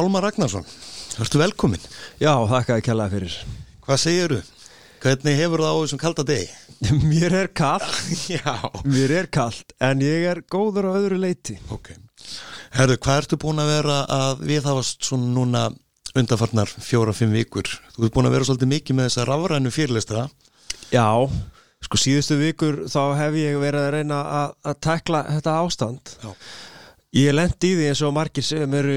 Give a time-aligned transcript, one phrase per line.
[0.00, 0.64] Pálmar Ragnarsson,
[1.18, 1.82] hörstu velkomin.
[2.22, 3.32] Já, þakka að kjallaði fyrir.
[3.84, 4.38] Hvað segir þú?
[5.02, 6.46] Hvernig hefur það á þessum kalda degi?
[7.10, 7.98] Mér er kallt,
[8.94, 11.58] mér er kallt, en ég er góður á öðru leiti.
[11.68, 11.90] Ok.
[12.78, 15.66] Herru, hvað ertu búin að vera að við hafast svona núna
[16.16, 17.68] undanfarnar fjóra-fimm vikur?
[17.92, 20.24] Þú ert búin að vera svolítið mikið með þessa rafrænu fyrirlestra.
[20.96, 21.10] Já,
[21.84, 26.16] sko síðustu vikur þá hef ég verið að reyna að, að tekla þetta ástand.
[26.24, 26.32] Já.
[27.16, 28.96] Ég lendi í því eins og margir sem eru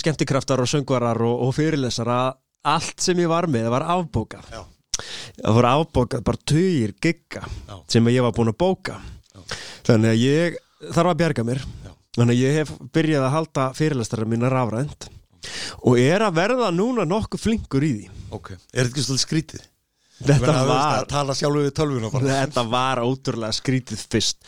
[0.00, 2.34] skemmtikraftar og söngvarar og, og fyrirlesar að
[2.74, 4.50] allt sem ég var með var afbókað.
[4.52, 4.62] Já.
[5.40, 7.76] Það voru afbókað bara tugir gigga Já.
[7.90, 8.98] sem ég var búin að bóka.
[9.84, 10.58] Þannig að ég
[10.90, 11.62] þarf að bjarga mér.
[11.64, 11.92] Já.
[12.18, 15.08] Þannig að ég hef byrjað að halda fyrirlestara mína rafrænt
[15.84, 18.10] og er að verða núna nokkuð flinkur í því.
[18.36, 18.52] Ok.
[18.54, 19.64] Er þetta ekki svolítið skrítið?
[20.24, 21.08] Þetta var,
[22.22, 24.46] þetta var ótrúlega skrítið fyrst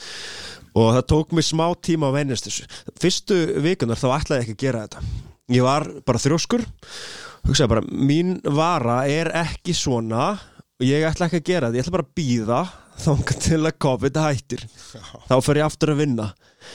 [0.76, 2.66] og það tók mig smá tíma að venjast þessu.
[3.00, 5.04] Fyrstu vikunar þá ætlaði ég ekki að gera þetta.
[5.56, 6.64] Ég var bara þrjóskur,
[7.46, 10.32] hugsaði bara, mín vara er ekki svona
[10.76, 12.62] og ég ætla ekki að gera þetta, ég ætla bara að býða
[13.06, 14.64] þangað til að COVID hættir.
[15.28, 16.30] Þá fer ég aftur að vinna.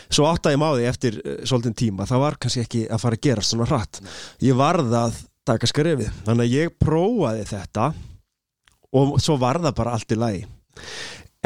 [0.08, 3.28] Svo áttaði ég máði eftir uh, svolítið tíma, það var kannski ekki að fara að
[3.28, 4.00] gera svona hratt.
[4.42, 7.92] Ég varð að taka skrefið, þannig að ég prófaði þetta
[8.98, 10.42] og svo var það bara allt í lagi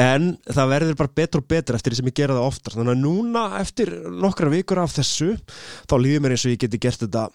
[0.01, 2.75] en það verður bara betur og betur eftir því sem ég gera það oftar.
[2.75, 5.35] Þannig að núna eftir nokkra vikur af þessu
[5.87, 7.27] þá líður mér eins og ég geti gert þetta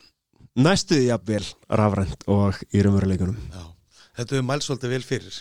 [0.61, 1.45] næstuði jafnvel
[1.81, 3.39] rafrænt og í raunveruleikunum.
[4.19, 5.39] Þetta er mæl svolítið vel fyrir.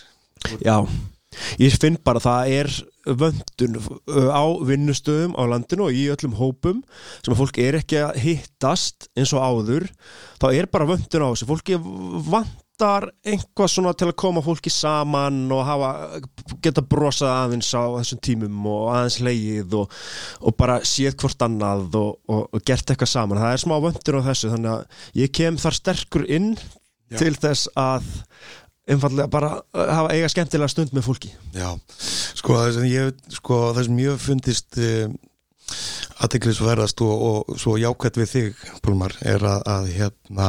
[0.64, 0.76] Já,
[1.60, 2.70] ég finn bara að það er
[3.20, 3.76] vöndun
[4.32, 6.80] á vinnustöðum á landinu og í öllum hópum
[7.20, 9.90] sem að fólk er ekki að hittast eins og áður.
[10.40, 11.50] Þá er bara vöndun á þessu.
[11.50, 11.80] Fólki
[12.80, 15.90] vantar einhvað svona til að koma fólki saman og hafa,
[16.62, 19.94] geta brosað aðeins á þessum tímum og aðeins leið og,
[20.40, 24.20] og bara séð hvort annað og, og, og gert eitthvað saman það er smá vöndun
[24.20, 27.18] á þessu þannig að ég kem þar sterkur inn Já.
[27.20, 28.12] til þess að
[28.90, 31.74] einfallega bara uh, hafa eiga skemmtilega stund með fólki Já,
[32.38, 35.10] sko það sem ég sko það sem ég hef fundist uh,
[36.24, 40.48] aðteglisverðast og, og svo jákvætt við þig, Pálmar er að, að hérna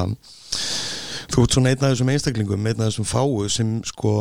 [1.31, 4.14] þú ert svona einn af þessum einstaklingum, einn af þessum fáu sem sko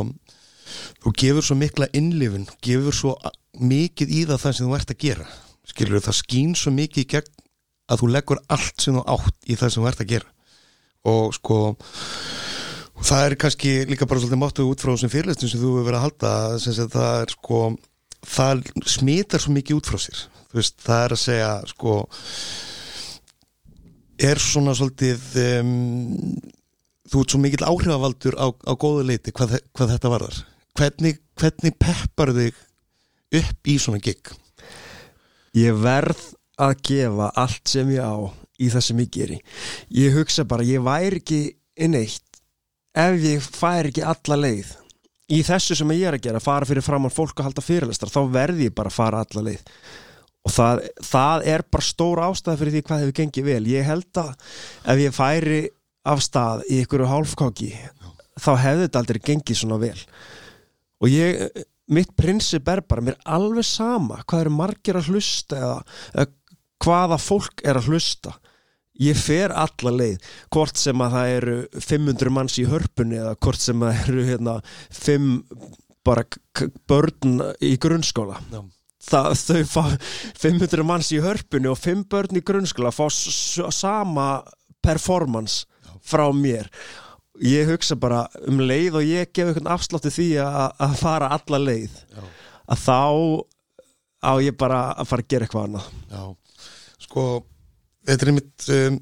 [1.03, 3.15] þú gefur svo mikla innlifun gefur svo
[3.59, 5.27] mikið í það það sem þú ert að gera.
[5.71, 7.33] Skilur það skín svo mikið í gegn
[7.91, 10.33] að þú leggur allt sem þú átt í það sem þú ert að gera.
[11.11, 11.59] Og sko
[13.01, 16.01] það er kannski líka bara svolítið máttu út frá þessum fyrirlestum sem þú hefur verið
[16.01, 16.33] að halda
[16.63, 17.61] sem sagt, það er sko
[18.21, 20.25] það smitar svo mikið út frá sér.
[20.55, 21.99] Veist, það er að segja sko
[24.21, 25.71] er svona svolítið um,
[27.11, 30.43] þú ert svo mikill áhrifavaldur á, á góðu leiti hvað, hvað þetta varðar
[30.79, 32.63] hvernig, hvernig peppar þig
[33.41, 34.31] upp í svona gig
[35.57, 36.21] Ég verð
[36.61, 38.15] að gefa allt sem ég á
[38.61, 39.39] í það sem ég geri.
[39.97, 41.41] Ég hugsa bara, ég væri ekki
[41.81, 42.39] inn eitt
[42.95, 44.77] ef ég fær ekki alla leið.
[45.31, 48.23] Í þessu sem ég er að gera, fara fyrir framann fólk og halda fyrirlestar, þá
[48.31, 49.75] verði ég bara að fara alla leið.
[50.47, 53.63] Og það, það er bara stór ástæð fyrir því hvað hefur gengið vel.
[53.71, 54.31] Ég held að
[54.95, 55.61] ef ég færi
[56.09, 57.73] af stað í ykkur hálfkáki,
[58.41, 59.99] þá hefði þetta aldrei gengið svona vel.
[61.01, 65.81] Og ég, mitt prinsip er bara, mér alveg sama hvað eru margir að hlusta eða,
[66.15, 66.29] eða
[66.81, 68.35] hvaða fólk er að hlusta
[69.01, 71.57] ég fer alla leið hvort sem að það eru
[71.87, 74.59] 500 manns í hörpunni eða hvort sem að eru hérna,
[74.97, 75.31] 5
[76.07, 76.25] bara
[76.89, 78.61] börn í grunnskóla Já.
[79.11, 79.83] það, þau fá
[80.45, 84.31] 500 manns í hörpunni og 5 börn í grunnskóla fá sama
[84.85, 85.69] performance
[86.07, 86.71] frá mér
[87.41, 91.95] ég hugsa bara um leið og ég gef einhvern afslátti því að, fara alla leið
[92.13, 92.25] Já.
[92.75, 92.99] að þá
[94.21, 96.25] á ég bara að fara að gera eitthvað annað Já,
[97.07, 97.25] sko
[98.09, 98.97] þetta er einmitt um,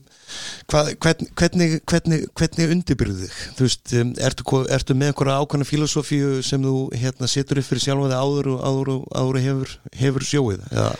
[0.70, 3.36] hvað, hvern, hvernig, hvernig, hvernig undirbyrðu þig?
[3.56, 7.84] Þú veist, um, ertu, ertu með einhverja ákvæmna filosófíu sem þú hérna, setur upp fyrir
[7.84, 10.66] sjálfa þig áður og áður, og áður hefur, hefur sjóið?
[10.74, 10.90] Ja,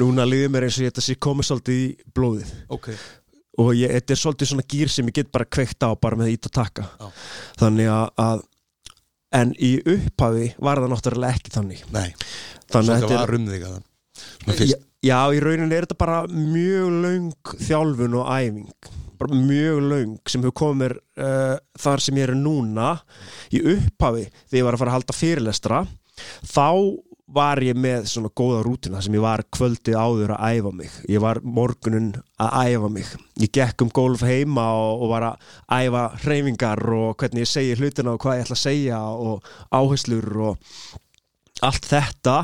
[0.00, 2.90] núna líður mér eins og ég þetta sé komið svolítið í blóðið ok,
[3.58, 6.34] og ég, þetta er svolítið svona gýr sem ég get bara kveikt á bara með
[6.36, 7.08] ít að taka Já.
[7.64, 8.44] þannig að,
[9.38, 11.86] en í upphafi var það náttúrulega ekki þannig.
[11.94, 12.08] Nei,
[12.70, 13.48] þannig að þetta var um
[14.18, 18.88] Svona fyrst, Já, í rauninni er þetta bara mjög löng þjálfun og æfing.
[19.18, 22.96] Bara mjög löng sem hefur komið uh, þar sem ég er núna.
[23.54, 25.84] Í upphafi þegar ég var að fara að halda fyrirlestra
[26.42, 26.66] þá
[27.28, 30.94] var ég með svona góða rútina sem ég var kvöldið áður að æfa mig.
[31.12, 33.10] Ég var morgunin að æfa mig.
[33.42, 37.76] Ég gekk um gólf heima og, og var að æfa hreyfingar og hvernig ég segi
[37.76, 40.72] hlutina og hvað ég ætla að segja og áherslur og
[41.68, 42.38] allt þetta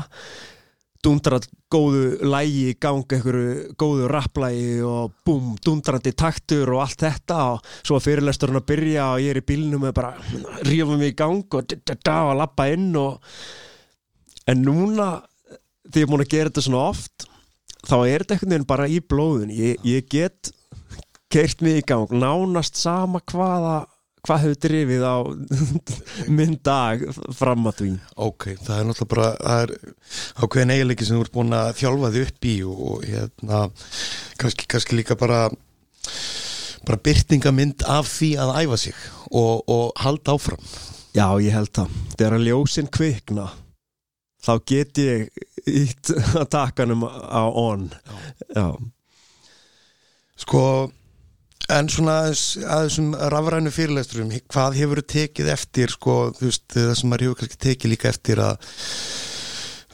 [1.05, 7.41] dundrat góðu lægi í gang, einhverju góðu rapplægi og búm, dundrandi taktur og allt þetta.
[7.55, 10.13] Og svo að fyrirlesturinn að byrja og ég er í bílnum og bara
[10.65, 13.21] rífa mig í gang og og lappa inn og
[14.51, 15.09] en núna
[15.85, 17.27] því ég er búin að gera þetta svona oft
[17.85, 20.53] þá er þetta einhvern veginn bara í blóðun ég, ég get
[21.31, 23.83] keirt mig í gang nánast sama hvaða
[24.25, 25.17] hvað hefur drifið á
[26.37, 27.03] minn dag
[27.37, 27.89] fram að því.
[28.25, 29.73] Ok, það er náttúrulega bara það er
[30.41, 33.61] ákveðin eiginleiki sem þú ert búin að þjálfa þig upp í og, og hérna
[34.41, 35.43] kannski, kannski líka bara
[36.85, 38.97] bara byrtingamind af því að æfa sig
[39.31, 40.65] og, og halda áfram.
[41.15, 41.93] Já, ég held það.
[42.17, 43.47] Þegar að ljósinn kvikna
[44.45, 48.19] þá get ég ítt að takanum á on Já.
[48.55, 48.67] Já,
[50.35, 50.61] Sko,
[51.71, 56.91] en svona aðeins, að þessum rafrænu fyrirlesturum, hvað hefur þú tekið eftir, sko, veist, það
[56.99, 58.75] sem maður hefur kannski tekið líka eftir að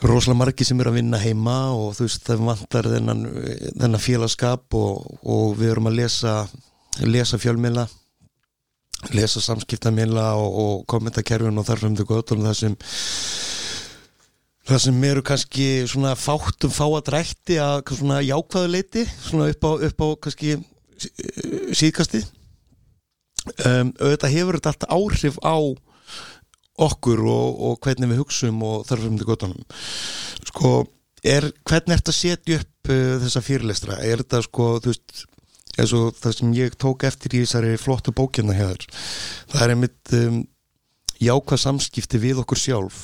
[0.01, 3.23] rosalega margi sem eru að vinna heima og þú veist, það vantar þennan,
[3.77, 6.35] þennan félagskap og, og við erum að lesa,
[7.05, 7.85] lesa fjölmiðla,
[9.13, 12.57] lesa samskiptamila og, og kommentakerfin og þarfum þau gott og það
[14.71, 20.03] það sem eru kannski svona fátum fáadrætti að svona jákvæðu leiti svona upp á, upp
[20.03, 20.55] á kannski
[21.01, 21.13] sí-
[21.81, 22.21] síðkasti
[23.65, 25.57] um, auðvitað hefur þetta allt áhrif á
[26.81, 29.65] okkur og, og hvernig við hugsum og þarfum til gottunum
[30.49, 30.71] sko,
[31.23, 33.99] er, hvernig ert að setja upp uh, þessa fyrirlestra?
[34.01, 35.25] Er þetta sko, þú veist
[35.79, 38.87] eins og það sem ég tók eftir í þessari flottu bókina hér
[39.51, 40.41] það er einmitt um,
[41.21, 43.01] jákvæð samskipti við okkur sjálf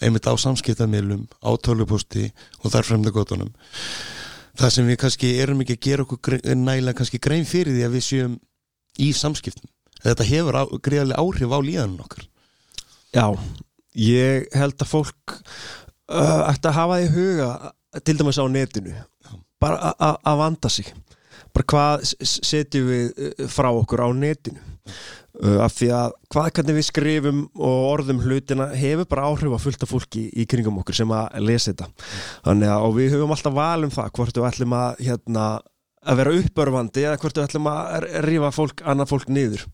[0.00, 2.30] einmitt á samskiptamilum, á töluposti
[2.64, 3.50] og þar fremda gotunum
[4.60, 7.94] það sem við kannski erum ekki að gera okkur nægilega kannski grein fyrir því að
[7.96, 8.32] við séum
[9.00, 9.70] í samskiptum.
[10.00, 12.24] Þetta hefur greiðarlega áhrif á líðanum okkar.
[13.14, 13.26] Já,
[13.96, 17.50] ég held að fólk uh, ætti að hafa það í huga
[18.04, 18.96] til dæmis á netinu
[19.60, 20.90] bara a- a- að vanda sig.
[21.54, 26.78] Bara hvað setjum við uh, frá okkur á netinu uh, af því að hvað hvernig
[26.78, 31.16] við skrifum og orðum hlutina hefur bara áhrif að fullta fólki í kringum okkur sem
[31.16, 31.90] að lesa þetta.
[32.46, 35.50] Þannig að við höfum alltaf val um það hvort við ætlum að hérna
[36.00, 39.66] að vera uppörfandi eða hvort við ætlum að rífa fólk, annað fólk niður.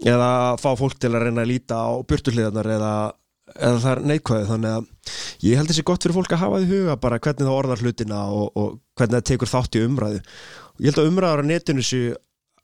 [0.00, 0.30] Eða
[0.60, 2.92] fá fólk til að reyna að líta á burtuhliðarnar eða,
[3.56, 5.14] eða það er neikvæði þannig að
[5.44, 8.20] ég held þessi gott fyrir fólk að hafa því huga bara hvernig það orðar hlutina
[8.32, 10.22] og, og hvernig það tekur þátt í umræðu.
[10.76, 12.16] Og ég held að umræður á netinu séu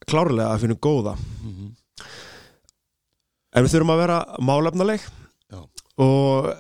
[0.05, 1.17] klárlega að finna góða
[3.57, 5.05] en við þurfum að vera málefnaleg
[5.53, 5.61] Já.
[6.03, 6.51] og,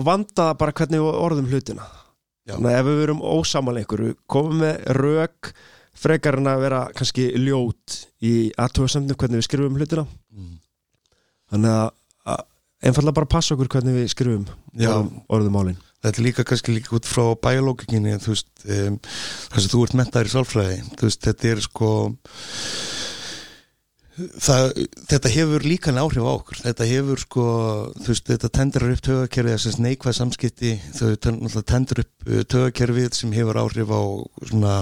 [0.00, 1.84] vanda bara hvernig við orðum hlutina
[2.46, 2.54] Já.
[2.54, 5.52] þannig að ef við verum ósamanleikur við komum með rök
[6.00, 10.54] frekar en að vera kannski ljót í aðtúasemnum hvernig við skrifum hlutina mm.
[11.52, 12.46] þannig að,
[12.86, 14.94] einfallega bara passa okkur hvernig við skrifum Já.
[14.94, 18.96] orðum, orðum málin þetta er líka kannski líka út frá biológikinni þú veist, um,
[19.52, 21.90] þess að þú ert mentaður í sálfræði, þú veist, þetta er sko
[24.40, 24.72] það,
[25.10, 26.60] þetta hefur líka áhrif á okkur.
[26.64, 27.44] Þetta hefur sko,
[28.00, 33.60] þú veist, þetta tendur upp tögakerfið, þess neikvæð samskipti þau tendur upp tögakerfið sem hefur
[33.62, 34.02] áhrif á
[34.50, 34.74] svona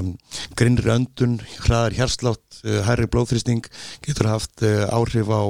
[0.58, 3.68] grinnri öndun, hraðar hjarslátt hærri blóðþrýsting
[4.04, 5.42] getur haft áhrif á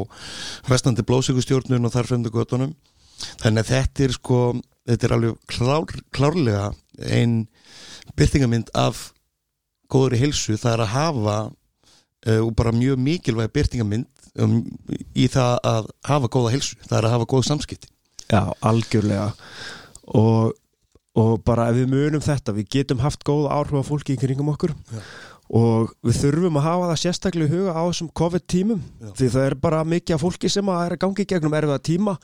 [0.68, 2.76] vestandi blóðsökustjórnun og þar fremdu göttunum
[3.42, 4.40] þannig að þetta er sko
[4.88, 6.66] þetta er alveg klár, klárlega
[7.04, 7.40] ein
[8.18, 9.10] byrtingamind af
[9.92, 14.08] góðri heilsu, það er að hafa uh, og bara mjög mikilvæg byrtingamind
[14.40, 14.60] um,
[15.16, 17.92] í það að hafa góða heilsu, það er að hafa góð samskipti.
[18.28, 19.30] Já, algjörlega.
[20.18, 20.52] Og,
[21.16, 24.52] og bara ef við munum þetta, við getum haft góða áhrif á fólki í kringum
[24.52, 24.74] okkur.
[24.92, 25.02] Já.
[25.48, 28.80] Og við þurfum að hafa það sérstaklega í huga á þessum COVID-tímum
[29.16, 32.14] því það er bara mikið af fólki sem er að gangi í gegnum erfiða tíma.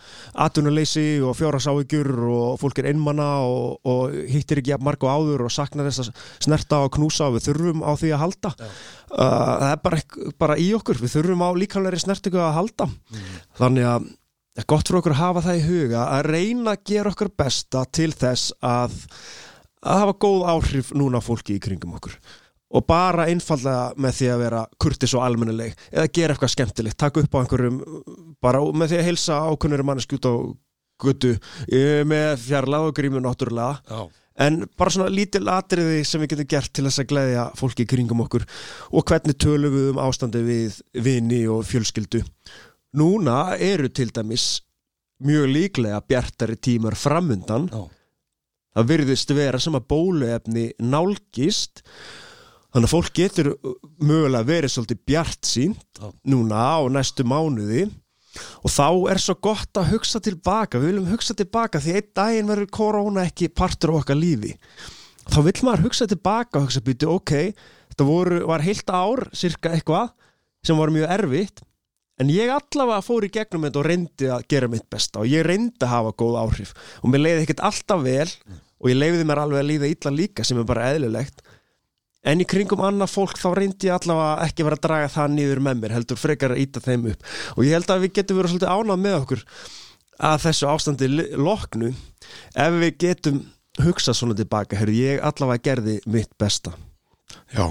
[0.44, 5.54] Atvinnuleysi og fjórasáhyggjur og fólk er einmana og, og hittir ekki marg og áður og
[5.54, 8.52] saknar þess að snerta og knúsa og við þurfum á því að halda.
[9.14, 10.02] Uh, það er bara,
[10.44, 11.00] bara í okkur.
[11.00, 12.90] Við þurfum á líkanlega snertingu að halda.
[13.56, 14.12] Þannig að
[14.54, 17.32] það er gott fyrir okkur að hafa það í huga að reyna að gera okkur
[17.40, 19.00] besta til þess að,
[19.82, 22.20] að hafa góð áhrif núna fólki í kringum okkur
[22.74, 25.76] og bara einfallega með því að vera kurtis og almennileg.
[25.92, 27.80] Eða gera eitthvað skemmtilegt, taka upp á einhverjum
[28.42, 30.34] bara með því að heilsa ákunnur manneski út á
[31.04, 31.32] guttu
[32.08, 33.80] með fjarlag og grímu náttúrulega.
[33.88, 34.10] Já.
[34.34, 38.24] en bara svona lítil atriði sem við getum gert til þess að gleðja fólki kringum
[38.24, 38.42] okkur.
[38.90, 42.24] Og hvernig tölum við um ástandi við vini og fjölskyldu.
[42.98, 44.64] Núna eru til dæmis
[45.22, 47.70] mjög líklega bjartari tímar framundan.
[47.70, 47.86] Já.
[48.74, 51.84] það virðist vera sem að bóluefni nálgist
[52.74, 53.50] þannig að fólk getur
[54.02, 57.86] mögulega verið svolítið bjart sínt núna á næstu mánuði.
[58.66, 62.50] Og þá er svo gott að hugsa tilbaka við viljum hugsa tilbaka því einn daginn
[62.50, 64.56] verður korona ekki partur á okkar lífi.
[65.30, 67.32] Þá vil maður hugsa tilbaka og hugsa býtu ok,
[67.94, 70.10] þetta voru, var heilt ár cirka eitthvað
[70.66, 71.62] sem var mjög erfitt
[72.18, 75.46] en ég allavega fór í gegnum þetta og reyndi að gera mitt besta og ég
[75.46, 76.74] reyndi að hafa góð áhrif.
[77.06, 78.28] Og mér leiði ekkert alltaf vel
[78.82, 81.43] og ég leiði mér alveg að líða illa líka sem er bara eðlilegt
[82.24, 85.62] en í kringum annað fólk þá reyndi ég allavega ekki vera að draga það niður
[85.66, 87.26] með mér heldur frekar að íta þeim upp.
[87.56, 89.44] Og ég held að við getum verið svolítið ánað með okkur
[90.24, 91.90] að þessu ástandi loknu
[92.64, 93.40] ef við getum
[93.82, 96.74] hugsað svona tilbaka, herru ég allavega gerði mitt besta.
[97.54, 97.66] Já,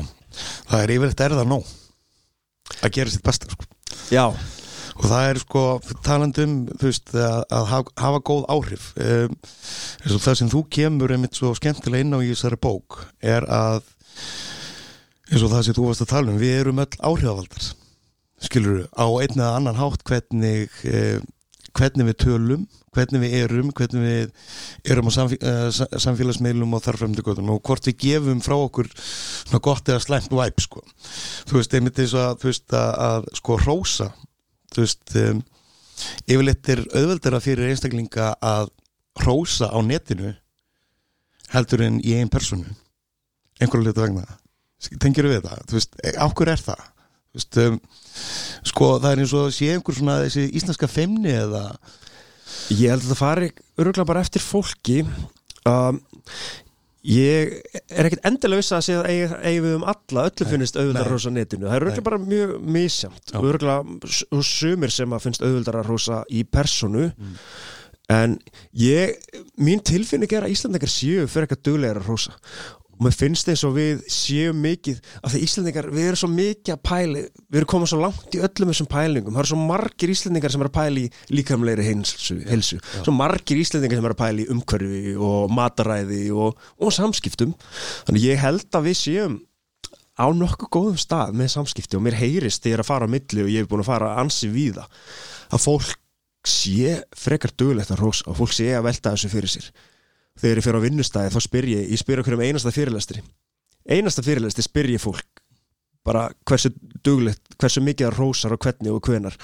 [0.67, 1.69] það er yfirleitt erða nóg
[2.83, 3.67] að gera sitt besta sko.
[4.11, 4.25] Já,
[4.97, 5.63] og það er sko
[6.05, 8.89] talandum veist að, að hafa, hafa góð áhrif.
[8.99, 9.37] Um,
[10.13, 13.81] það sem þú kemur einmitt svo skemmtilega inn á í þessari bók er að
[15.31, 17.69] eins og það sem þú varst að tala um við erum öll áhrifavaldar
[18.43, 21.19] skilur á einn eða annan hátt hvernig eh,
[21.73, 27.49] hvernig við tölum hvernig við erum, hvernig við erum á uh, samfélagsmeilum og þarfremdu gotum
[27.55, 30.83] og hvort við gefum frá okkur svona gott eða slæmt væp sko.
[31.49, 34.09] þú veist, einmitt þess að þú veist að, að sko rósa
[34.73, 35.41] þú veist um,
[36.27, 38.71] yfirleitt er auðveldara fyrir einstaklinga að
[39.25, 40.35] rósa á netinu
[41.53, 42.69] heldur en í einn personu
[43.61, 44.25] einhverju litur vegna.
[44.99, 46.89] Tengir við það, þú veist, áhver er það?
[47.33, 47.77] Þú veist um,
[48.69, 51.63] sko það er eins og sé einhver svona þessi íslenska femni eða
[52.77, 53.47] ég held að það fari
[53.79, 54.99] öruglega bara eftir fólki.
[55.65, 55.97] Um,
[57.03, 57.55] ég
[57.89, 61.33] er ekkert endilega viss að segja að eigi við um alla öllu finnist auðvöldar rosa
[61.33, 61.67] netinu.
[61.67, 66.45] Það er öruglega bara mjög misjamt og öruglega sumir sem að finnst auðvöldar rosa í
[66.45, 67.09] personu.
[67.17, 67.39] Mm.
[68.13, 68.33] en
[68.75, 69.15] ég
[69.57, 72.33] mín tilfinning er að Íslandingar séu fyrir eitthvað duglegar rosa
[73.03, 76.73] og mér finnst eins og við séum mikið af því Íslandingar, við erum svo mikið
[76.75, 79.35] að pæli við erum komað svo langt í öllum þessum pælingum.
[79.35, 82.79] Það eru svo margir Íslandingar sem er að pæli líkamleiri heilsu, heilsu.
[83.01, 87.51] svo margir Íslandingar sem er að pæli umhverfi og mataræði og, og samskiptum.
[88.07, 89.41] Þannig ég held að við séum
[90.15, 93.51] á nokkuð góðum stað með samskipti og mér heyrist þegar að fara á milli og
[93.51, 94.99] ég hef búin að fara ansi við það
[95.57, 95.99] að fólk
[96.43, 99.71] sé frekar dögulegt að rosa og fólk sé að velta þessu fyrir sér
[100.39, 103.23] þegar ég fyrir á vinnustæði þá spyr ég, ég spyr okkur um einasta fyrirlestri.
[103.89, 105.43] Einasta fyrirlestri spyr ég fólk
[106.03, 106.73] bara hversu
[107.03, 109.37] duglegt, hversu mikið það rósar og hvernig og hvenar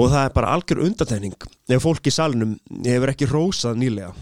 [0.00, 2.54] og það er bara algjör undatækning ef fólk í salunum
[2.86, 4.14] hefur ekki rósað nýlega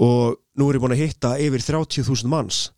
[0.00, 2.70] og nú er ég búin að hitta yfir 30.000 manns.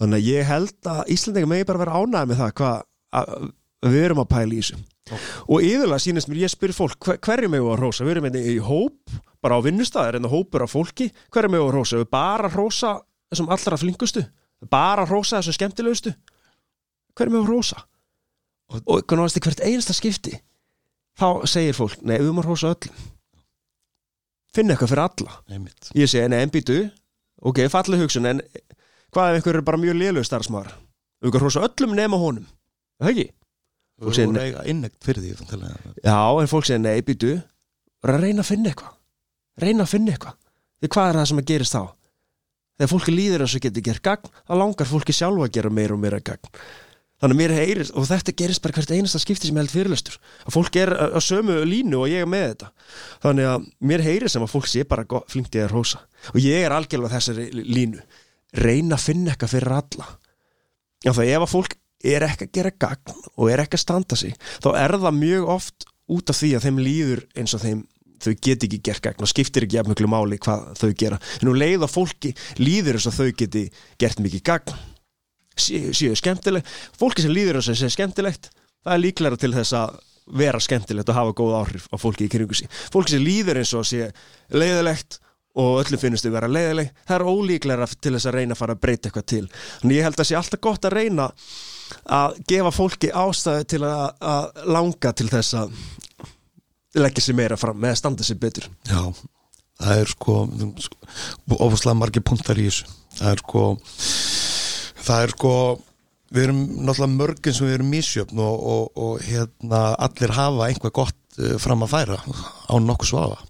[0.00, 3.48] Þannig að ég held að Íslandingar megi bara vera ánægð með það hvað
[3.90, 4.80] við erum að pæla í þessu
[5.10, 5.28] okay.
[5.46, 8.48] og yfirlega sínist mér, ég spyr fólk hver, hverju megu að rósa, við erum einnig
[8.54, 11.08] í hóp bara á vinnustæðar en það hópur af fólki.
[11.32, 12.92] Hverju með að rosa, við bara rosa
[13.30, 14.24] þessum allra flingustu,
[14.72, 16.14] bara rosa þessum skemmtilegustu.
[17.16, 17.80] Hverju með að rosa
[18.70, 20.36] og, og hvernig hvert einasta skipti?
[21.18, 23.08] Þá segir fólk, nei við erum að rosa öllum.
[24.54, 25.34] Finna eitthvað fyrir alla.
[25.50, 25.90] Einmitt.
[25.94, 26.78] ég segi, nei en býtu
[27.40, 28.40] ok, fallið hugsun, en
[29.14, 30.70] hvað ef einhver er bara mjög liðlög starfsmar
[31.20, 32.48] við erum að rosa öllum nema honum.
[33.00, 33.28] Það ekki
[34.00, 35.56] Þú voru eiga innegt fyrir því
[36.00, 37.34] Já, en fólk segir, nei, býtu
[38.00, 38.92] reyna að finna eitthvað.
[39.60, 40.36] Reyna að finna eitthvað.
[40.80, 41.82] Því hvað er það sem að gerist þá?
[42.80, 45.96] Þegar fólki líður að það getur gert gagn þá langar fólki sjálfa að gera meira
[45.96, 46.54] og meira gagn.
[47.20, 50.14] Þannig að mér heyrist og þetta gerist bara hvert einasta skipti sem ég held fyrirlestur.
[50.48, 52.70] Að fólk er á sömu línu og ég er með þetta.
[53.26, 56.00] Þannig að mér heyrist sem að fólk sé bara flinkt í að rosa
[56.32, 58.00] og ég er algjörlega þessari línu.
[58.56, 60.08] Reyna að finna eitthvað fyrir alla.
[61.04, 64.18] Já það ef að fólk er ekki að gera gagn og er ekki að standa
[64.18, 67.82] sig þá er það mjög oft út af því að þeim líður eins og þeim
[68.20, 71.18] þau get ekki gert gegn og skiptir ekki jafn mjög máli hvað þau gera.
[71.40, 73.62] En nú leið að fólki líður þess að þau geti
[74.02, 74.80] gert mikið gagn
[75.60, 78.50] séu skemmtileg fólki sem líður þess að séu skemmtilegt
[78.84, 79.98] það er líklæra til þess að
[80.40, 83.72] vera skemmtilegt og hafa góð áhrif á fólki í kringu sí fólki sem líður eins
[83.76, 84.08] og séu
[84.54, 85.18] leiðilegt
[85.58, 88.76] og öllum finnst þau vera leiðileg það er ólíklæra til þess að reyna að fara
[88.76, 89.42] að breyta eitthvað til.
[89.80, 91.26] Þannig ég held að sé alltaf gott að reyna
[92.20, 95.74] að gefa fólki ástæði til að, að langa til þess að
[97.00, 98.70] leggja sér meira fram með að standa sér betur.
[98.86, 99.02] Já,
[99.82, 100.38] það er sko
[101.58, 102.90] ofaslega margir punktar í þessu.
[103.18, 103.64] Það er sko
[105.00, 105.54] það er sko
[106.30, 110.96] við erum náttúrulega mörgin sem við erum mísjöfn og, og, og hérna allir hafa einhvað
[111.00, 113.40] gott uh, fram að færa á nokkuð svafa.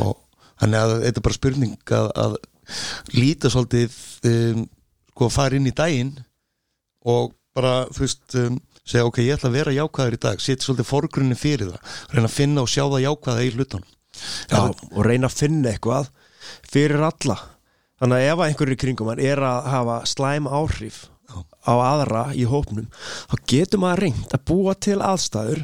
[0.00, 0.23] Og
[0.62, 2.36] þannig að þetta er bara spurning að, að
[3.14, 3.96] líta svolítið
[4.30, 4.66] um,
[5.14, 6.14] sko að fara inn í daginn
[7.04, 10.68] og bara þú veist um, segja ok, ég ætla að vera jákvæður í dag setja
[10.68, 13.90] svolítið fórgrunni fyrir það reyna að finna og sjá það jákvæða í hlutunum.
[14.50, 16.10] Já, og reyna að finna eitthvað
[16.70, 17.38] fyrir alla.
[17.98, 21.04] Þannig að ef einhverju kringum hann er að hafa slæm áhrif
[21.64, 25.62] á aðra í hópnum þá getur maður reynd að búa til aðstæður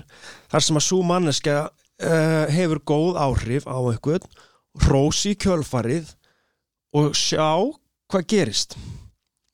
[0.50, 4.24] þar sem að svo manneska uh, hefur góð áhrif á einhvern
[4.86, 6.14] rósi í kjölfarið
[6.96, 7.50] og sjá
[8.10, 8.78] hvað gerist.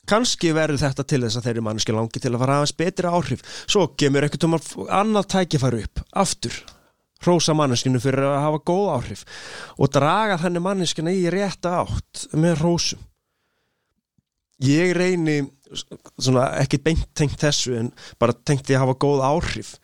[0.06, 3.42] Kannski verður þetta til þess að þeirri manneski langi til að fara aðeins betri áhrif.
[3.66, 6.62] Svo kemur einhvern tómar annað tækifæri upp aftur
[7.24, 9.24] rósa manneskinu fyrir að hafa góð áhrif
[9.80, 13.02] og draga þannig manneskina í rétta átt með rósum
[14.64, 15.42] ég reyni
[16.18, 19.74] svona, ekki beint tengt þessu en bara tengt ég að hafa góð áhrif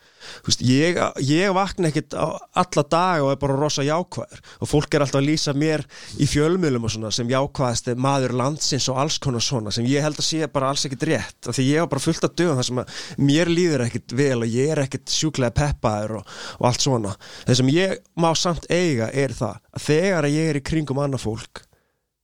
[0.46, 4.42] Vist, ég, ég vakna ekkit alla dag og er bara rosa jákvæður.
[4.62, 5.84] Og fólk er alltaf að lýsa mér
[6.20, 10.20] í fjölmjölum og svona sem jákvæðast maður landsins og alls konar svona sem ég held
[10.20, 11.40] að sé bara alls ekkit rétt.
[11.46, 14.38] Af því ég var bara fullt af dögum þar sem að mér líður ekkit vel
[14.40, 17.16] og ég er ekkit sjúklega peppaður og, og allt svona.
[17.46, 21.26] Það sem ég má samt eiga er það að þegar ég er í kringum annað
[21.26, 21.66] fólk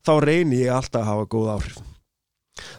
[0.08, 1.78] þá reynir ég alltaf að hafa góð áhrif.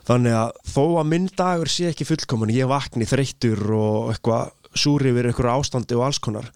[0.08, 5.14] Þannig að þó að minn dagur sé ekki fullkomun ég vakni þreyttur og eitthvað súri
[5.14, 6.50] yfir einhverju ástandi og alls konar.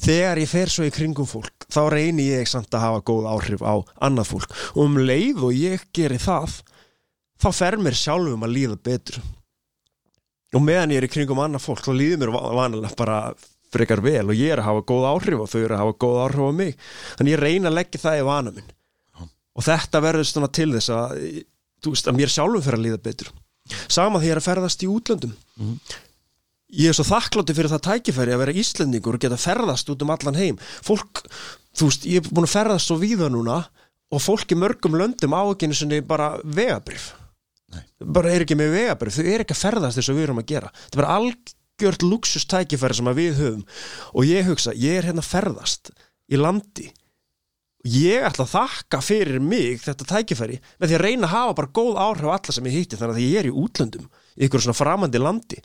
[0.00, 3.60] Þegar ég fer svo í kringum fólk þá reynir ég samt að hafa góð áhrif
[3.60, 4.54] á annað fólk.
[4.72, 6.62] Og um leið og ég gerir það
[7.40, 9.20] þá fer mér sjálfum að líða betur.
[10.56, 13.20] Og meðan ég er í kringum annað fólk þá líður mér vanilega bara
[13.70, 16.20] frekar vel og ég er að hafa góð áhrif og þau eru að hafa góð
[16.24, 16.76] áhrif á mig.
[17.20, 18.76] Þannig ég reyna að leggja það í vana minn.
[19.60, 21.18] Og þetta verður svona til þess að,
[21.84, 23.34] veist, að mér sjálfum fer að líða betur.
[23.92, 25.36] Sama því ég er að ferðast í útlöndum.
[25.60, 25.76] Mm
[26.72, 30.12] ég er svo þakklátti fyrir það tækifæri að vera íslendingur og geta ferðast út um
[30.14, 30.58] allan heim.
[30.86, 31.24] Fólk,
[31.76, 33.62] þú veist, ég er búin að ferðast svo víða núna
[34.10, 37.12] og fólk í mörgum löndum á ekki eins og bara vegabrif
[37.70, 37.82] Nei.
[38.02, 40.48] bara er ekki með vegabrif þau er ekki að ferðast þess að við erum að
[40.50, 40.70] gera.
[40.74, 43.66] Þetta er bara algjört luxustækifæri sem við höfum.
[44.14, 45.92] Og ég hugsa, ég er hérna ferðast
[46.30, 46.88] í landi.
[47.90, 51.74] Ég ætla að þakka fyrir mig þetta tækifæri með því að reyna að hafa bara
[51.78, 54.64] góð áhrif á alla sem ég hýtti þannig að ég er í útlöndum í ykkur
[54.66, 55.62] svona framandi landi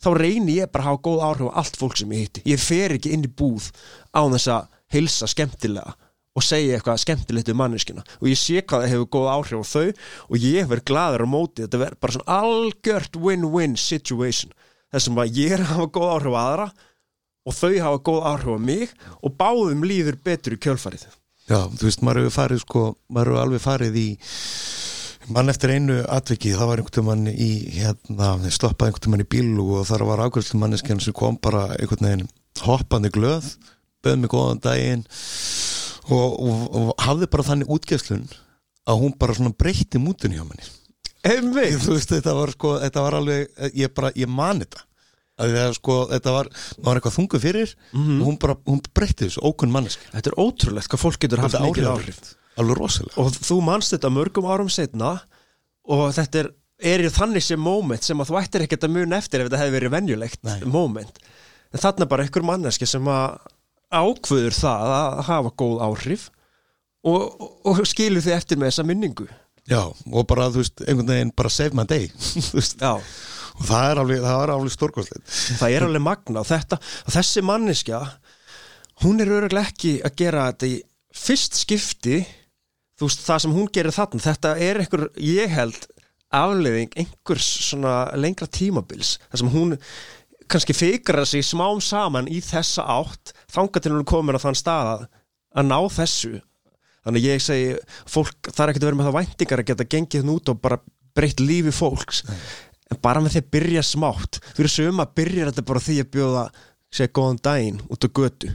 [0.00, 2.44] þá reynir ég bara að hafa góð áhrif á allt fólk sem ég hitti.
[2.48, 3.70] Ég fer ekki inn í búð
[4.16, 5.94] á þess að hilsa skemmtilega
[6.38, 9.72] og segja eitthvað skemmtilegt um manneskina og ég sé hvað það hefur góð áhrif á
[9.72, 9.86] þau
[10.30, 11.64] og ég verð gladur á móti.
[11.64, 14.54] Þetta verður bara svona algjört win-win situation.
[14.90, 16.68] Þessum að ég er að hafa góð áhrif á aðra
[17.46, 21.08] og þau hafa góð áhrif á mig og báðum líður betur í kjölfarið.
[21.50, 24.08] Já, þú veist, maður hefur farið sko, maður hefur alveg farið í
[25.28, 29.66] mann eftir einu atvikið, það var einhvern mann í hérna, stoppaði einhvern mann í bílu
[29.76, 32.28] og þar var ákveðslu manneskjan sem kom bara einhvern veginn
[32.64, 33.54] hoppandi glöð
[34.04, 35.06] böð mig góðan daginn
[36.10, 38.28] og, og, og hafði bara þannig útgæslun
[38.88, 40.64] að hún bara svona breytti mútun hjá manni.
[41.20, 44.86] Þú veist þetta var sko, þetta var alveg ég bara, ég man þetta.
[45.40, 46.48] Að það sko, þetta var,
[46.84, 48.18] var eitthvað þungu fyrir mm -hmm.
[48.20, 50.08] og hún bara, hún breytti þessu ókunn manneski.
[50.12, 52.20] Þetta er ótrúlegt hvað fólk getur haft mikið áhrif
[52.60, 53.16] alveg rosalega.
[53.22, 55.16] Og þú manst þetta mörgum árum setna
[55.90, 56.50] og þetta er,
[56.92, 59.76] er þannig sem moment sem að þú ættir ekkert að muna eftir ef þetta hefði
[59.78, 60.58] verið venjulegt Nei.
[60.70, 61.22] moment.
[61.70, 63.38] En þarna bara einhver manneski sem að
[63.90, 66.28] ákvöður það að hafa góð áhrif
[67.02, 69.26] og, og, og skilur þið eftir með þessa minningu.
[69.70, 72.08] Já, og bara, þú veist, einhvern veginn bara save my day
[73.60, 76.78] og það er alveg, alveg stórkvæmslega Það er alveg magna og þetta,
[77.12, 78.00] þessi manneskja
[79.04, 80.78] hún er öruglega ekki að gera þetta í
[81.20, 82.20] fyrst skipti
[83.00, 85.86] þú veist, það sem hún gerir þarna þetta er einhver, ég held
[86.36, 89.74] afleðing einhvers svona lengra tímabils, þar sem hún
[90.50, 94.92] kannski fikra sig smám saman í þessa átt, þanga til hún komin á þann stað
[94.92, 95.04] að,
[95.56, 96.32] að ná þessu.
[97.06, 97.68] Þannig ég segi,
[98.10, 100.80] fólk er ekkert að vera með það væntingar að geta gengið nút og bara
[101.16, 102.24] breytt lífi fólks.
[102.90, 104.40] En bara með því að byrja smátt.
[104.58, 106.42] Fyrir sögum að byrja þetta bara því að bjóða
[106.90, 108.50] segja góðan daginn út á götu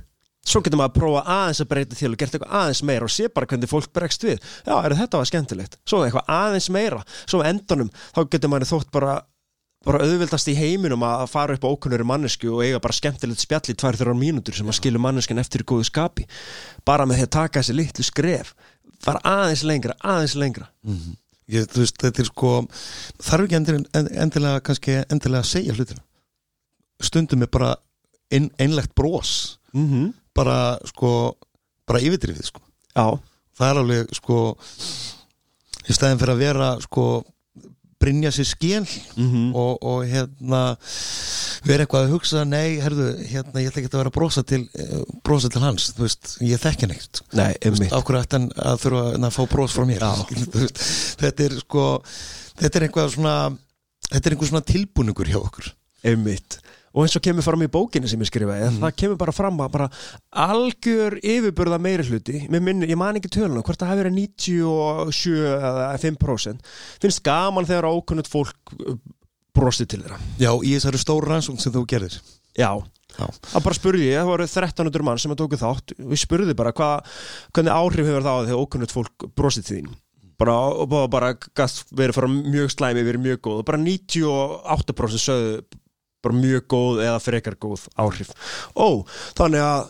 [0.45, 3.13] svo getur maður að prófa aðeins að breyta til og gera eitthvað aðeins meira og
[3.13, 4.43] sé bara hvernig fólk bregst við.
[4.65, 7.01] Já, er þetta var skemmtilegt, svo eitthvað aðeins meira.
[7.25, 9.15] Svo endanum, þá getur maður þótt bara,
[9.86, 13.73] bara auðvildast í heiminum að fara upp á ókunnuri mannesku og eiga bara skemmtilegt spjall
[13.73, 16.27] í tvær þrjár mínútur sem að skilja manneskin eftir í góðu skapi.
[16.86, 18.53] Bara með því að taka þessi litlu skref.
[19.05, 20.69] Fara aðeins lengra, aðeins lengra.
[20.86, 21.21] Mm -hmm.
[21.53, 22.51] Ég, þú veist, þetta er sko
[23.21, 26.01] þarf ekki endilega, endilega kannski endilega að segja hlutina.
[27.01, 27.75] Stundum er bara
[28.34, 31.12] ein, einlegt brós mm -hmm bara sko
[31.86, 32.62] bara yfirdrifið sko.
[32.95, 33.19] Já.
[33.56, 34.41] það er alveg sko
[35.86, 37.06] í stæðin fyrir að vera sko
[38.02, 39.52] brinja sér skil mm -hmm.
[39.56, 40.62] og, og hérna
[41.65, 44.62] vera eitthvað að hugsa, nei, herðu hérna, ég ætla ekki að vera að brosa til
[44.74, 47.93] eh, brosa til hans, þú veist, ég þekki neitt Nei, einmitt.
[47.95, 50.06] Áhverju ætti hann að þurfa að fá bros frá mér
[51.24, 51.86] þetta er sko
[52.60, 53.36] þetta er einhvað svona
[54.12, 55.71] þetta er einhver svona tilbúningur hjá okkur.
[56.06, 56.60] Einmitt
[56.95, 58.79] og eins og kemur fram í bókinu sem ég skrifaði mm.
[58.84, 59.89] það kemur bara fram að bara
[60.45, 65.89] algjör yfirbörða meiri hluti minni, ég man ekki tölunum, hvort það hefur verið 97 eða
[66.05, 68.95] 5% finnst gaman þegar ákunnut fólk uh,
[69.55, 72.17] brostið til þeirra Já, í þessari stóru rannsókn sem þú gerðir
[72.55, 72.71] Já,
[73.17, 73.27] Já.
[73.51, 76.73] það bara spurði ég, það voru 1300 mann sem að tóku þátt við spurði bara
[76.75, 76.89] hva,
[77.51, 79.95] hvernig áhrif hefur það á þegar ókunnult fólk brostið til þín
[80.39, 80.55] bara,
[80.88, 85.81] bara, bara verið frá mjög slæmi verið mjög góð bara 98% sögðu
[86.26, 88.34] bara mjög góð eða frekar góð áhrif.
[88.76, 89.04] Ó,
[89.38, 89.90] þannig að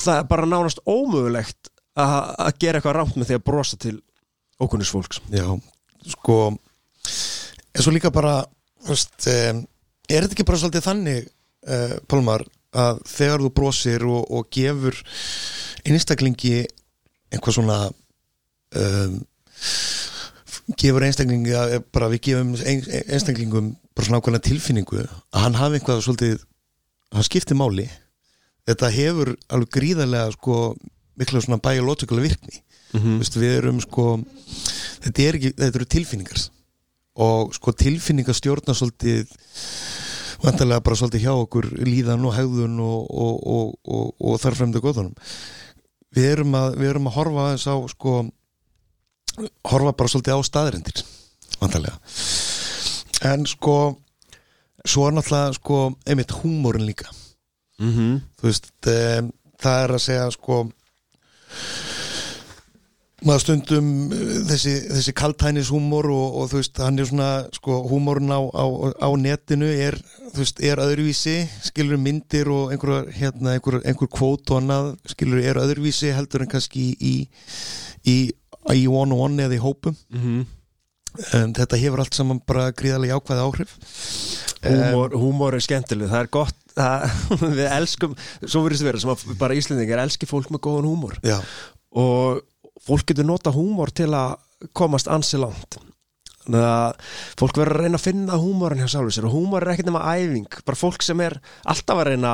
[0.00, 3.96] það er bara nánast ómögulegt að, gera eitthvað rámt með því að brosa til
[4.60, 5.22] ókunnus fólks.
[5.32, 5.46] Já,
[6.14, 8.40] sko en svo líka bara
[8.88, 9.62] veist, er
[10.08, 11.28] þetta ekki bara svolítið þannig
[11.68, 14.96] uh, Pálmar að þegar þú brosir og, og gefur
[15.88, 16.62] einstaklingi
[17.30, 17.78] einhvað svona
[18.78, 19.16] um,
[20.78, 21.54] gefur einstaklingi
[21.90, 26.44] bara við gefum ein, einstaklingum bara svona ákveðna tilfinningu að hann hafi einhvað svolítið
[27.12, 27.84] hann skiptir máli.
[28.68, 30.56] Þetta hefur alveg gríðarlega sko
[31.20, 32.62] mikla svona biological virkni.
[32.92, 33.18] Mm -hmm.
[33.20, 34.20] Vist, við erum sko
[35.04, 36.40] þetta, er ekki, þetta eru tilfinningar.
[37.20, 39.28] Og sko tilfinningar stjórna svolítið
[40.42, 45.14] vantarlega bara svolítið hjá okkur líðan og hegðun og, og, og, og þar fremdu góðunum.
[46.14, 48.30] Við erum að, við erum að horfa aðeins á sko
[49.64, 51.04] horfa bara svolítið á staðrendir
[51.60, 51.98] vantarlega
[53.20, 53.76] en sko
[54.84, 57.08] svo er náttúrulega sko einmitt húmórin líka
[57.80, 58.20] Mm -hmm.
[58.38, 60.56] þú veist, um, það er að segja sko
[63.24, 67.80] maður stundum uh, þessi, þessi kaltænis húmor og, og þú veist, hann er svona sko,
[67.88, 68.64] húmorun á, á,
[69.00, 69.96] á netinu er,
[70.34, 75.40] þú veist, er öðruvísi skilur myndir og einhver hérna, einhver, einhver kvót og annað skilur
[75.40, 77.14] er öðruvísi heldur en kannski í
[78.04, 78.16] í,
[78.76, 80.46] í one on one eða í hópum Mm -hmm.
[81.18, 83.76] Um, þetta hefur allt saman bara gríðarlega jákvæði áhrif.
[84.60, 87.18] Húmor, húmor er skemmtileg, það er gott það,
[87.58, 91.18] við elskum, svo verður þetta vera sem bara Íslendingar elski fólk með góðan húmor.
[91.26, 91.38] Já,
[91.96, 92.42] og
[92.86, 94.36] fólk getur nota húmor til að
[94.76, 95.80] komast ansi langt.
[96.40, 99.26] Þannig að fólk verður að reyna að finna húmorin hjá sjálfur sér.
[99.28, 100.48] Og húmor er ekkert nema æfing.
[100.66, 101.36] Bara fólk sem er
[101.68, 102.32] alltaf að reyna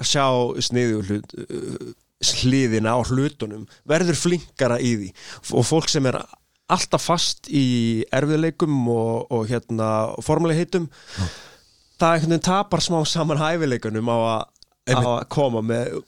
[0.00, 0.24] að sjá
[0.68, 1.90] sniðu hlut, uh,
[2.40, 5.08] hliðina á hlutunum verður flinkara í því.
[5.56, 6.20] Og fólk sem er
[6.76, 9.90] alltaf fast í erfiðleikum og, og hérna
[10.24, 10.88] formuleihitum
[12.00, 16.00] það einhvern veginn tapar smá saman hæfileikunum á að, koma með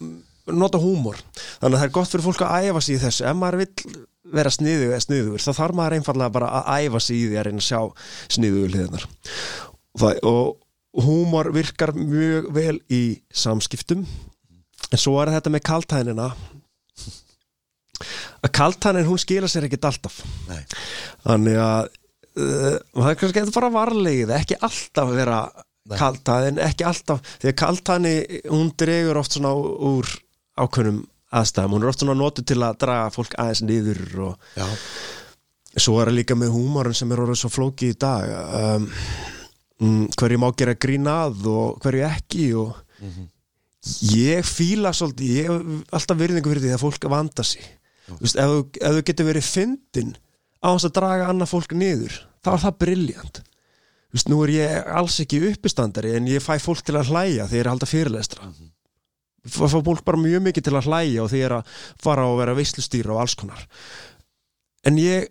[0.53, 1.21] nota húmor.
[1.61, 3.27] Þannig að það er gott fyrir fólk að æfa sig í þessu.
[3.29, 3.99] Ef maður vill
[4.33, 7.47] vera sniðu eða sniður þá þarf maður einfallega bara að æfa sig í því að
[7.49, 7.81] reyna að sjá
[8.37, 9.07] sniðu hliðnar
[10.31, 10.59] og,
[10.93, 14.03] húmor virkar mjög vel í samskiptum.
[14.93, 16.27] En svo er þetta með kaltænina
[18.43, 20.23] að kaltænin hún skila sér ekkit alltaf.
[20.49, 20.63] Nei.
[21.27, 25.43] þannig að uh, það er kannski eitthvað bara varlegið ekki alltaf vera
[25.91, 28.13] kaltæðin ekki alltaf, því að kaltæni
[28.47, 30.09] hún dregur oft svona úr
[30.61, 31.03] ákveðnum
[31.33, 34.67] aðstæðum, hún er oft svona notu til að draga fólk aðeins niður og já,
[35.75, 38.29] svo er það líka með húmorinn sem er orðið svo flóki í dag.
[38.59, 38.89] Um,
[39.83, 42.77] um, hverju má gera grínað og hverju ekki og
[44.13, 47.65] ég fíla svolítið, ég hef alltaf virðingu fyrir því að fólk vanda sig
[48.21, 50.13] Vist, ef, þú- ef þú getur verið fyndin
[50.63, 53.43] á þess að draga annað fólk niður þá er það briljant
[54.13, 57.57] Vist, nú er ég alls ekki uppistandari en ég fæ fólk til að hlæja þegar
[57.57, 58.45] ég er að halda fyrirlestra.
[58.51, 58.73] Mm
[59.43, 62.55] fá fólk bara mjög mikið til að hlæja og því er að fara og vera
[62.55, 63.65] veislustýra og alls konar.
[64.87, 65.29] En ég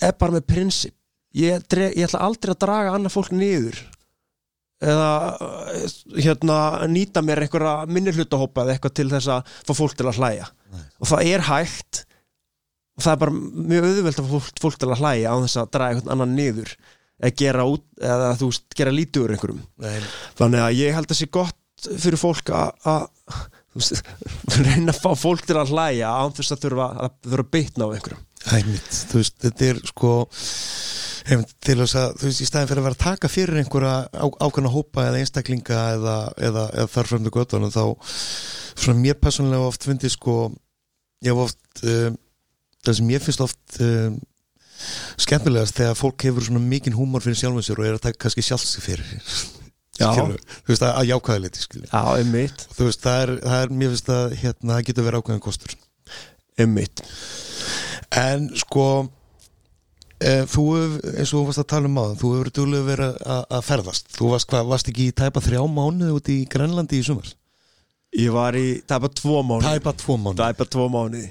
[0.00, 0.94] er bara með prinsip.
[1.36, 3.78] Ég, ég ætla aldrei að draga annað fólk niður
[4.82, 5.10] eða
[5.72, 5.84] eh,
[6.24, 6.56] hérna
[6.90, 10.48] nýta mér einhverja minni hlutahópa eða eitthvað til þess að fá fólk til að hlæja.
[10.72, 10.82] Nei.
[11.02, 12.02] og það er hægt
[12.96, 13.36] og það er bara
[13.72, 16.36] mjög auðvelt að fá fólk, fólk til að hlæja á þess að draga einhvern annan
[16.38, 16.74] niður
[17.22, 19.62] eða gera, út, eða, þú veist, gera lítið úr einhverjum.
[19.84, 19.98] Nei,
[20.40, 21.58] þannig að ég held að sé gott
[22.02, 23.06] fyrir fólk að
[24.66, 27.92] reyna að fá fólk til að hlæja án þess að þurfa að að bitna á
[27.94, 30.12] einhverjum Æmitt, þú veist, þetta er sko
[31.62, 34.26] til þess að, þú veist, í staðin fyrir að vera að taka fyrir einhverja á,
[34.42, 36.16] ákveðna hópa eða einstaklinga eða,
[36.48, 37.84] eða, eða þarfremdu göttunum þá,
[38.74, 40.36] svona mér personlega oft fyndi sko,
[41.22, 42.18] ég hef oft um,
[42.82, 44.18] það sem ég finnst oft um,
[45.22, 48.42] skemmtilegast þegar fólk hefur svona mikinn húmor fyrir sjálfum sér og er að taka kannski
[48.48, 49.12] sjálfsig fyrir
[49.92, 50.40] Skilurðu?
[50.64, 51.88] þú veist, að, að jákvæða liti skilur.
[51.92, 55.22] Já, einmitt, þú veist, það er, það er mér finnst að hérna, það getur verið
[55.22, 55.74] ákveðin kostur
[56.60, 57.02] einmitt.
[58.12, 58.86] En sko
[60.20, 63.20] e, þú hef, eins og þú varst að tala um áðan þú hefur duglega verið
[63.36, 64.10] að, að ferðast.
[64.16, 67.30] Þú varst, hvað, varst ekki í tæpa þrjá mánuði út í Grænlandi í sumar?
[68.12, 70.42] Ég var í tæpa tvo mánu Tæpa tvo mánuði.
[70.42, 71.22] Tæpa tvo mánu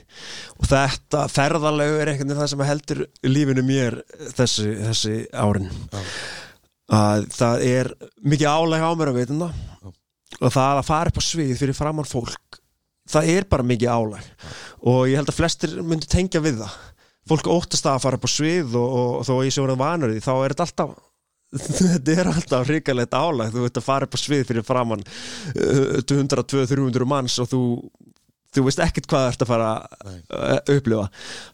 [0.58, 4.00] og þetta ferðalegu er einhvern veginn það sem heldur lífinu mér
[4.34, 5.70] þessi, þessi árin.
[5.92, 6.02] Já.
[6.98, 7.92] að það er
[8.34, 9.62] mikið álæg á mér að veitum það.
[10.42, 12.61] Og það að fara upp á svið fyrir framann fólk
[13.10, 14.50] það er bara mikið álæg
[14.82, 16.76] og ég held að flestir myndi tengja við það.
[17.30, 20.24] Fólk óttast að fara upp á svið og, og, þó ég sé orðin vanur því
[20.26, 21.00] þá er þetta alltaf
[21.92, 23.52] þetta er alltaf hrikalegt álag.
[23.52, 27.62] Þú veit að fara upp á svið fyrir framann uh, 200-200-300 manns og þú,
[28.56, 29.72] þú veist ekkert hvað það ert að fara
[30.38, 31.10] að upplifa.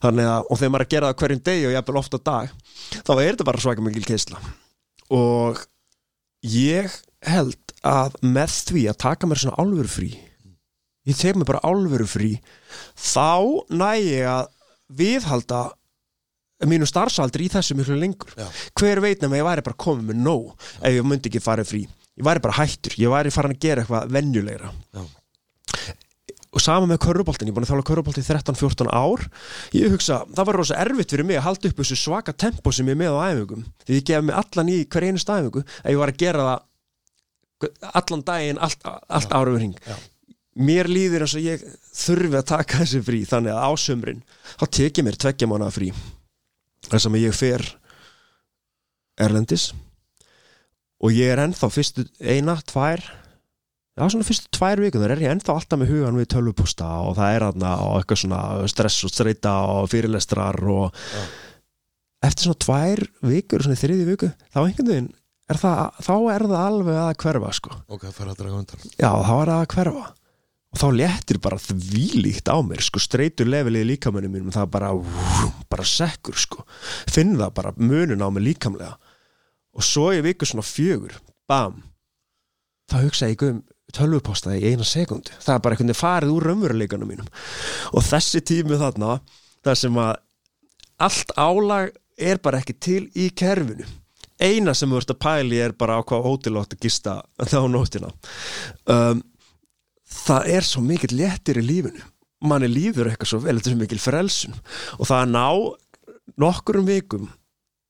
[0.06, 2.26] Þannig að, og þegar maður er að gera það hverjum degi og jafnvel ofta á
[2.30, 2.54] dag
[2.94, 4.40] þá er þetta bara svaka mikil keisla.
[5.18, 5.66] Og
[6.46, 10.12] ég held að með því að taka mér svona álveru frí
[11.08, 12.36] ég tek mér bara álveru frí.
[12.94, 14.48] Þá næ ég að
[14.98, 15.62] viðhalda
[16.66, 18.32] mínu starfsaldri í þessu miklu lengur.
[18.36, 18.48] Já.
[18.78, 21.84] hver veit nema ég væri bara komið með nóg ef ég myndi ekki farið frí.
[22.18, 24.72] Ég væri bara hættur, ég væri farin að gera eitthvað venjulegra.
[24.96, 25.04] Já.
[26.48, 29.26] og sama með körruboltin, ég er búin að þála körrubolti í 13-14 ár.
[29.76, 32.88] Ég hugsa, það var rosa erfitt fyrir mig að halda upp þessu svaka tempo sem
[32.88, 33.66] ég er með á æfingum.
[33.84, 36.64] Því ég gef mig allan í hver einu stæfingu ef ég var að gera það
[38.00, 39.78] allan daginn, allt, allt ára við hring.
[39.86, 39.94] Já.
[40.58, 41.62] Mér líður eins og ég
[41.94, 44.22] þurfi að taka þessi frí þannig að á sömrin
[44.58, 45.92] þá tek ég mér tveggja mánuða frí.
[46.88, 47.64] Þar sem ég fer
[49.18, 49.70] erlendis
[51.02, 53.02] og ég er ennþá fyrstu eina, tvær
[53.98, 57.16] já svona fyrstu tvær vikum þar er ég ennþá alltaf með hugan við tölvuposta og
[57.18, 61.22] það er aðna og eitthvað svona stress og streita og fyrirlestrar og Já.
[62.30, 65.10] eftir svona tvær vikur, svona þriði viku þá einhvern veginn
[65.48, 67.76] er það, þá er það alveg að hverfa sko.
[67.88, 68.82] Ok, það fara að draga undan.
[69.00, 70.02] Já, þá er það að hverfa
[70.78, 74.92] þá léttir bara þvílíkt á mér sko, streitur levelið í líkamönnum mínum það bara,
[75.70, 76.64] bara sekkur sko.
[77.10, 78.94] Finn það bara munun á mig líkamlega.
[79.74, 81.82] Og svo ég viku svona fjögur bam
[82.88, 83.60] þá hugsa ég um
[83.94, 87.30] tölvupostaði í eina sekundu það er bara einhvern veginn farið úr raunveruleikanum mínum.
[87.96, 89.18] Og þessi tími þarna
[89.64, 90.12] þar sem að
[91.08, 93.86] allt álag er bara ekki til í kerfinu.
[94.38, 97.60] Eina sem þú ert að pæli er bara á hvað hótel átt að gista þá
[97.70, 98.10] nóttina.
[98.86, 99.22] Um,
[100.08, 102.06] það er svo mikill léttir í lífinu.
[102.48, 104.56] Manni líður eitthvað svo vel, þetta er svo mikil frelsun.
[104.98, 105.46] Og það að ná
[106.38, 107.28] nokkurum vikum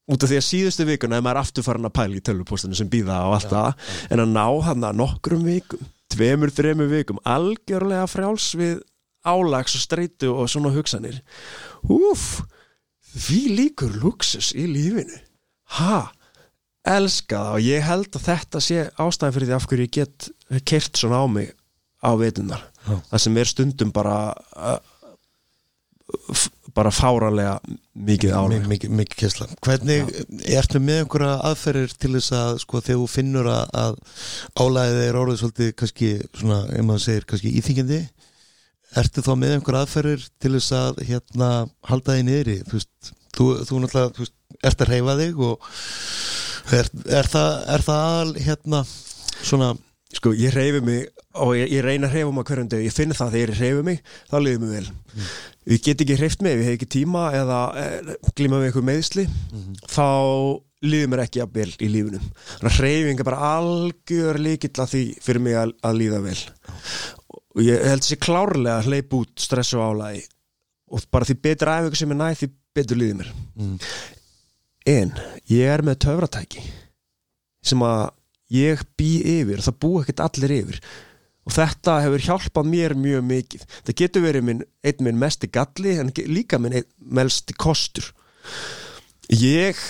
[0.09, 2.89] út af því að síðustu vikuna er maður aftur farin að pæla í tölvupostinu sem
[2.89, 3.89] býða á allt það.
[4.09, 8.79] En að ná hann að nokkurum vikum tveimur, þreimur vikum algjörlega frjáls við
[9.29, 11.21] álags og streitu og svona hugsanir.
[11.85, 12.41] Úf
[13.19, 15.21] því líkur luxus í lífinu.
[15.77, 16.09] Ha,
[16.89, 17.53] elska það.
[17.59, 20.31] Og ég held að þetta sé ástæðan fyrir því af hverju ég get
[20.65, 21.53] kert svona á mig
[22.05, 24.19] á veitunar það sem er stundum bara
[24.57, 24.79] uh,
[26.77, 27.59] bara fáralega
[28.09, 30.13] mikið álag mikið, mikið kessla hvernig,
[30.57, 33.99] ertu með einhverja aðferðir til þess að sko þegar þú finnur að, að
[34.63, 38.01] álæðið er orðið svolítið kannski svona, ef maður segir kannski íþingjandi
[39.03, 41.51] ertu þá með einhverja aðferðir til þess að hérna
[41.91, 42.57] halda þig niðri?
[42.69, 44.37] Þú veist, þú, þú náttúrulega þú veist,
[44.71, 45.69] ert að reyfa þig og
[46.79, 48.83] er, er það, er það aðal hérna
[49.43, 49.75] svona
[50.17, 53.15] sko ég reyfi mig og ég, ég reyna að reyfa mig hverjum deg ég finn
[53.17, 55.27] það þegar ég reyfi mig, þá liður mig vel.
[55.69, 59.27] Ég get ekki reyft mig ég hef ekki tíma eða eh, glíma við einhver meðsli
[59.89, 60.09] þá
[60.89, 64.93] líður mér ekki að vel í lífunum þannig að reyfing er bara algjör líkill að
[64.93, 66.39] því fyrir mig að, að líða vel.
[67.59, 70.23] Og ég held sér klárlega að hleyp út stress og álægi
[70.89, 73.33] og bara því betur æfingu sem er næð því betur líður mér.
[73.59, 73.75] Mm,
[74.89, 75.13] en
[75.51, 76.63] ég er með töfratæki
[77.67, 78.07] sem að
[78.55, 80.81] ég bý yfir það bú ekkert allir yfir
[81.49, 83.67] og þetta hefur hjálpað mér mjög mikið.
[83.89, 88.13] Það getur verið minn, einn minn mesti galli en líka minn einn mesti kostur.
[89.33, 89.81] Ég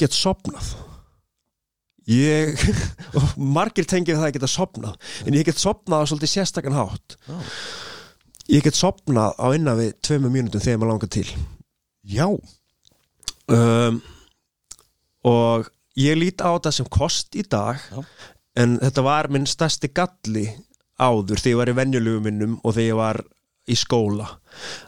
[0.00, 0.76] get sopnað
[2.08, 2.56] ég
[3.18, 7.18] og margir tengið það að geta sopnað en ég get sopnað á svolítið sérstakann hátt.
[8.48, 11.26] Ég get sopnað á innan við tveimur mínútum þegar maður langar til.
[12.08, 12.24] Já,
[13.52, 13.98] um,
[15.28, 15.68] og
[16.00, 18.00] ég lít á þetta sem kost í dag Já.
[18.62, 20.46] en þetta var minn stærsti galli
[20.98, 23.22] áður þegar ég var í venjulegu minnum og þegar ég var
[23.68, 24.28] í skóla.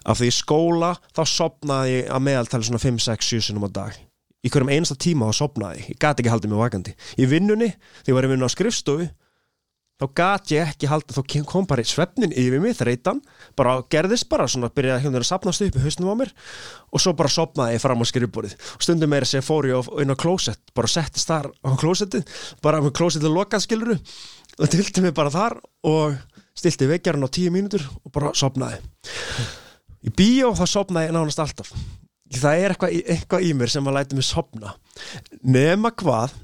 [0.09, 3.71] Af því í skóla þá sopnaði ég að meðaltali svona 5, 6, 7 sinum á
[3.81, 3.99] dag.
[4.41, 5.99] Í hverjum einasta tíma þá sopnaði ég.
[6.01, 6.95] Gat ekki haldið mig vakandi.
[7.21, 9.11] Í vinnunni, þegar ég var í vinnu á skrifstofu
[10.01, 13.21] þá gat ég ekki haldið þá kom bara svefnin yfir mig, þreytan
[13.59, 16.33] bara gerðist bara svona, byrjaði hérna að sapnast upp í hausnum á mér
[16.89, 18.57] og svo bara sopnaði ég fram á skrifborðið.
[18.79, 22.25] Og stundum meira sem fór ég inn á klósett bara settist þar á klósettið
[22.65, 23.99] bara með klósettið lokað skiluru
[24.61, 25.57] og tilti mig bara þar
[25.89, 26.19] og
[26.57, 28.81] stilti vekjarinn á tíu mínútur og bara sopnaði
[30.05, 31.73] í bíó þá sopnaði ég nánast alltaf.
[32.31, 34.75] Það er eitthvað, eitthvað í mér sem að læti mig sopna
[35.43, 36.37] nema hvað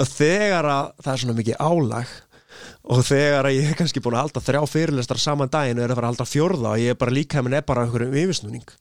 [0.00, 2.14] að þegar að það er svona mikið álag
[2.94, 5.92] og þegar að ég er kannski búin að halda þrjá fyrirlestar saman daginn og er
[5.92, 8.74] að fara að halda fjórða og ég er bara líka hefðin er bara einhverjum yfirsnúning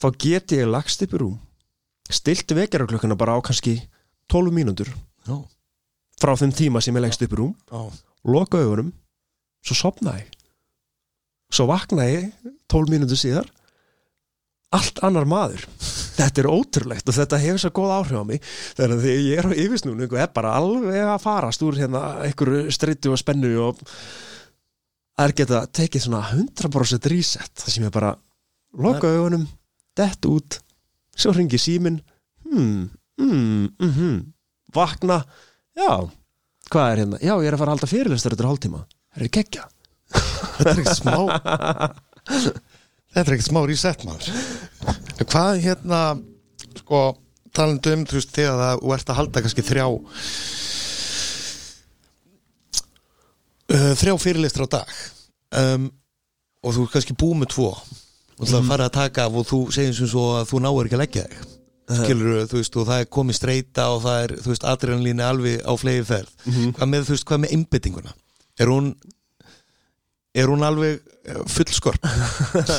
[0.00, 1.38] þá get ég lagst upp í rúm
[2.10, 3.76] stilti vekjararklukkuna bara á kannski
[4.32, 4.92] 12 mínútur
[6.20, 7.52] frá þeim tíma sem ég leggst upp í rúm
[8.26, 8.92] loka augunum
[9.64, 10.36] svo sopnaði ég.
[11.50, 13.48] Svo vaknaði ég 12 mínútur síðar.
[14.70, 15.64] Allt annar maður.
[16.20, 18.42] Þetta er ótrúlegt og þetta hefur svo góð áhrif á mig.
[18.76, 22.74] Þegar því ég er á yfirsnúning og er bara alveg að farast úr hérna einhverju
[22.76, 27.54] streytu og spennu og það er geta tekið svona 100% reset.
[27.56, 28.12] Það sem ég bara
[28.76, 29.48] loka augunum
[29.96, 30.60] dett út,
[31.16, 31.96] svo ringi símin
[32.44, 32.84] hmm,
[33.16, 34.20] hmm, hmm, hmm.
[34.76, 35.22] Vakna,
[35.74, 36.04] já
[36.70, 39.32] hvað er hérna, já ég er að fara að halda fyrirlistar eftir hálftíma, það er
[39.38, 39.68] kekkja
[40.10, 41.16] Þetta er ekkert smá
[43.10, 44.40] Þetta er ekkert smá reset maður.
[45.20, 46.00] Hvað hérna
[46.78, 47.00] sko,
[47.56, 49.86] talandi um þú veist þegar það, þú ert að halda kannski þrjá
[53.70, 54.94] uh, þrjá fyrirlistra á dag
[55.62, 55.88] um,
[56.62, 57.80] og þú er kannski búið með tvo og
[58.40, 60.86] þú ætlar að fara að taka af og þú segir sem svo að þú náir
[60.88, 61.59] ekki að leggja þig
[61.98, 65.62] skilur þú veist og það er komið streyta og það er þú veist adrenalínu alveg
[65.66, 68.14] á flegi ferð hvað með þú veist hvað með einbyttinguna
[68.60, 68.92] er hún
[70.40, 72.04] er hún alveg eh, fullskorp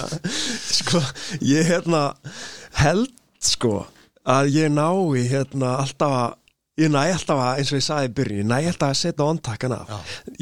[0.80, 1.02] sko,
[1.44, 2.04] ég hérna
[2.80, 3.82] held sko
[4.22, 6.38] að ég nái hérna alltaf að
[6.82, 9.28] ég næ alltaf að, eins og ég sagði í byrjun ég næ alltaf að setja
[9.28, 9.98] ondtakkan af Já.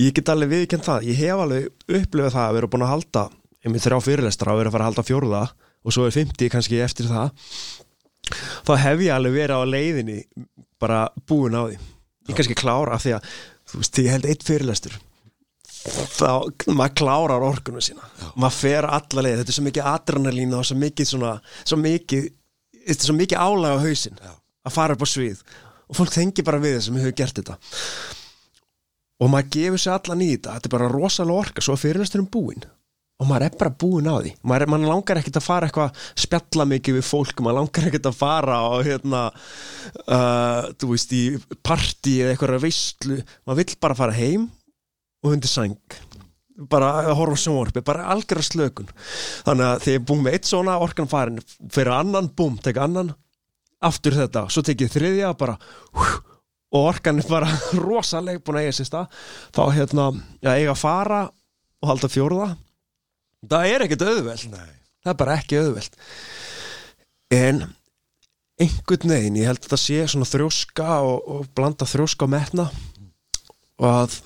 [0.05, 3.23] ég get alveg viðkjönd það, ég hef alveg upplifað það að vera búin að halda
[3.59, 5.41] ég minn þrjá fyrirlestra að vera að fara að halda fjórða
[5.79, 7.31] og svo er 50 kannski eftir það
[8.67, 10.17] þá hef ég alveg verið á leiðinni
[10.81, 11.77] bara búin á því.
[12.29, 13.29] Ég kannski klára af því að
[13.69, 14.97] þú veist, ég held eitt fyrirlestur.
[15.79, 16.31] Þá,
[16.75, 18.05] maður klárar orkunum sína.
[18.35, 22.29] Maður fer alla leið, þetta er svo mikið adrenalína og svo mikið svona svo mikið,
[22.83, 24.33] þetta er svo mikið álag á hausinn Já.
[24.67, 25.43] að fara upp á svið.
[25.89, 27.55] Og fólk þengi bara við þessum hefur gert þetta.
[29.19, 30.57] Og maður gefur sér allan í þetta.
[30.57, 32.67] Þetta er bara rosalega orka, svo fyrirlesturum búinn
[33.19, 34.31] og maður er bara búinn á því.
[34.47, 38.07] Maður, er, maður langar ekkert að fara eitthvað spjalla mikið við fólk, maður langar ekkert
[38.07, 43.97] að fara og hérna uh, þú veist, í partí eða eitthvað veistlu, maður vill bara
[43.99, 44.45] fara heim
[45.19, 45.97] og undir sæng.
[46.71, 48.89] Bara að horfa sjónvarpi, bara algjörða slökun.
[49.47, 52.79] Þannig að þegar ég er búin með eitt svona orkan farin, fyrir annan, búm, tek
[52.79, 53.13] annan
[53.83, 55.53] aftur þetta, svo tek ég þriðja bara,
[55.95, 56.07] hú,
[56.75, 57.51] og orkan er bara
[57.83, 59.21] rosaleg búin að eiga sér stað.
[59.55, 61.21] Þá hérna, já, eiga að fara
[61.79, 62.49] og halda fjórða
[63.47, 64.71] það er ekkert auðveld Nei.
[65.03, 65.99] það er bara ekki auðveld
[67.39, 67.61] en
[68.59, 72.67] einhvern veginn, ég held að það sé svona þrjóska og, og blanda þrjóska og metna
[73.79, 74.17] og að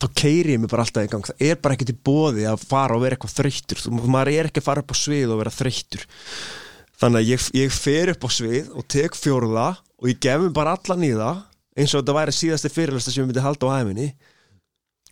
[0.00, 1.28] þá keiri ég mig bara alltaf í gang.
[1.28, 3.82] Það er bara ekkert í bóði að fara og vera eitthvað þreyttur.
[3.84, 6.06] Þú, maður er ekki að fara upp á svið og vera þreyttur.
[7.00, 9.68] Þannig að ég, ég fer upp á svið og tek fjórða
[10.00, 11.44] og ég gef mér bara allan í það
[11.76, 14.08] eins og þetta væri síðasti fyrirlesta sem ég myndi halda á æfinni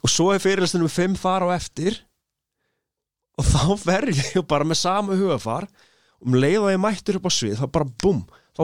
[0.04, 1.96] og svo er fyrirlestunum með fimm fara á eftir
[3.38, 5.68] og þá verð ég bara með sama hugafar
[6.24, 8.24] um leið og ég mættur upp á svið þá bara búm
[8.58, 8.62] þá,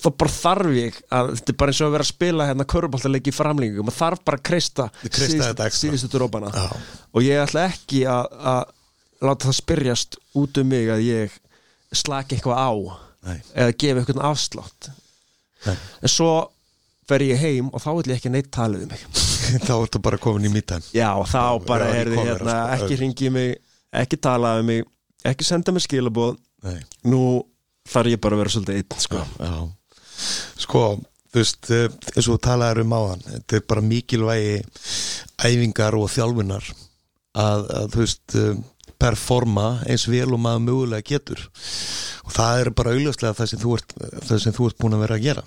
[0.00, 2.68] þá bara þarf ég að þetta er bara eins og að vera að spila hérna
[2.74, 8.04] köruboltaleiki í framlingum maður þarf bara að kreista Kreista síðustu drópana og ég ætla ekki
[8.08, 8.64] að, að
[9.24, 11.36] láta það spyrjast út um mig að ég
[11.94, 12.72] slaki eitthvað á
[13.24, 13.38] Nei.
[13.56, 14.88] eða gefa eitthvað afslátt.
[15.64, 15.76] Nei.
[16.04, 16.32] en svo
[17.08, 19.00] fer ég heim og þá vil ég ekki neitt tala um mig.
[19.68, 22.74] Þá ertu bara komin í mýtan já þá bara er þið hérna sko.
[22.84, 23.54] ekki ringi mig,
[24.02, 24.84] ekki tala um mig
[25.24, 26.78] ekki senda mig skilaboð Nei.
[27.08, 27.42] nú
[27.88, 29.24] þarf ég bara að vera svolítið einn sko.
[29.38, 29.54] Já.
[30.64, 30.82] Sko,
[31.32, 34.54] þú veist, eh, eins og þú talaðir um áðan, þetta er bara mikilvægi
[35.44, 36.70] æfingar og þjálfunar
[37.34, 38.62] að, að þú veist, eh,
[39.04, 41.42] performa eins vel og maður mögulega getur
[42.24, 45.04] og það er bara augljóslega það sem þú ert, það sem þú ert búin að
[45.04, 45.44] vera að gera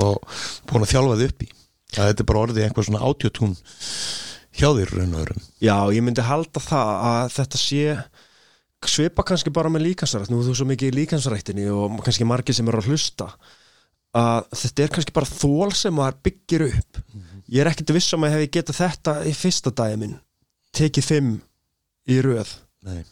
[0.00, 0.34] og
[0.70, 1.48] búin að þjálfa þið upp í.
[1.90, 3.54] Það er bara orðið einhver svona átjötún
[4.56, 5.46] hjá þér raun og örum.
[5.62, 7.84] já ég myndi halda það að þetta sé
[8.90, 12.56] svipa kannski bara með líkansrætt nú er þú svo mikið í líkansrættinni og kannski margir
[12.56, 13.28] sem eru að hlusta
[14.16, 17.02] að þetta er kannski bara þól sem maður byggir upp
[17.50, 20.16] ég er ekkert viss um að ég hefði getað þetta í fyrsta dagi minn
[20.76, 21.32] tekið fimm
[22.10, 22.54] í röð
[22.86, 23.04] Nei.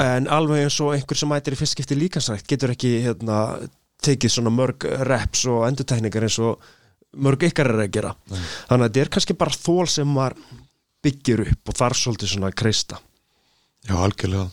[0.00, 3.58] en alveg eins og einhver sem mætir í fyrstskipti líkansrætt getur ekki hérna,
[4.04, 6.62] tekið svona mörg reps og endurtekningar eins og
[7.16, 8.38] mörg ykkar er að gera Nei.
[8.68, 10.38] þannig að þetta er kannski bara þól sem maður
[11.04, 13.00] byggir upp og þarf svolítið svona að kreista
[13.84, 14.48] Já, algjörlega.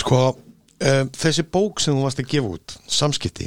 [0.00, 3.46] Sko, um, þessi bók sem þú varst að gefa út, samskipti,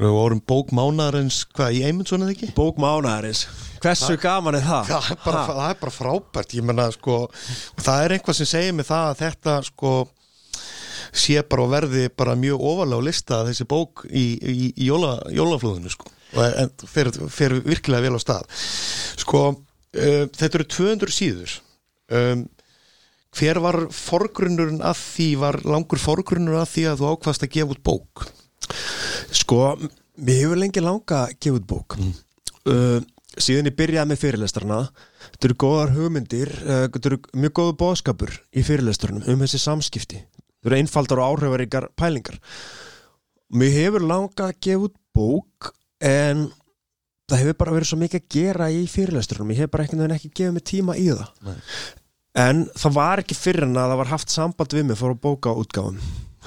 [0.00, 2.48] við vorum bók mánaðarins, hvað, í Eymundsson eða ekki?
[2.56, 3.42] Bók mánaðarins,
[3.84, 4.88] hversu gaman er það?
[4.94, 7.18] Það er, bara, það er bara frábært, ég menna, sko,
[7.76, 9.92] það er einhvað sem segir mig það að þetta, sko,
[11.16, 15.18] sé bara og verði bara mjög ofalega á lista þessi bók í, í, í jóla,
[15.28, 18.50] jólaflóðinu, sko, en fer, fer virkilega vel á stað.
[19.22, 21.56] Sko, uh, þetta eru 200 síður,
[22.10, 22.46] um,
[23.36, 27.76] hver var forgrunnurinn að því, var langur forgrunnur að því að þú ákvast að gefa
[27.76, 28.26] út bók?
[29.36, 29.60] Sko,
[30.16, 31.98] mér hefur lengi langa að gefa út bók.
[32.66, 32.98] Uh,
[33.36, 34.78] síðan ég byrjaði með fyrirlestarna
[35.26, 40.22] þetta eru góðar hugmyndir uh, þetta eru mjög góðu bóðskapur í fyrirlestarnum um þessi samskipti.
[40.22, 42.40] Þetta eru einfaldar og áhrifaríkar pælingar.
[43.54, 45.70] Mér hefur langað að gefa út bók
[46.04, 46.48] en
[47.26, 50.16] það hefur bara verið svo mikið að gera í fyrirlesturunum ég hef bara einhvern veginn
[50.16, 51.30] ekki gefið mig tíma í það.
[51.46, 51.56] Nei.
[52.46, 55.22] en það var ekki fyrir en að það var haft samband við mig fór að
[55.24, 56.00] bóka útgáfum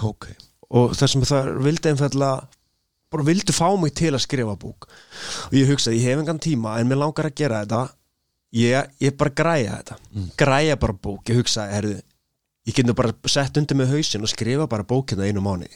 [0.09, 0.29] ok,
[0.69, 2.33] og þess að það vildi einfallega
[3.09, 4.85] bara vildi fá mig til að skrifa bók.
[5.49, 7.79] Og ég hugsaði, ég hef engan tíma en mér langar að gera þetta.
[8.53, 9.95] Ég, ég bara græja þetta.
[10.13, 10.27] Mm.
[10.37, 11.95] græja bara bók, ég hugsaði, herðu
[12.69, 15.69] ég get nú bara sett undir með hausinn og skrifa bara bókina einu mánu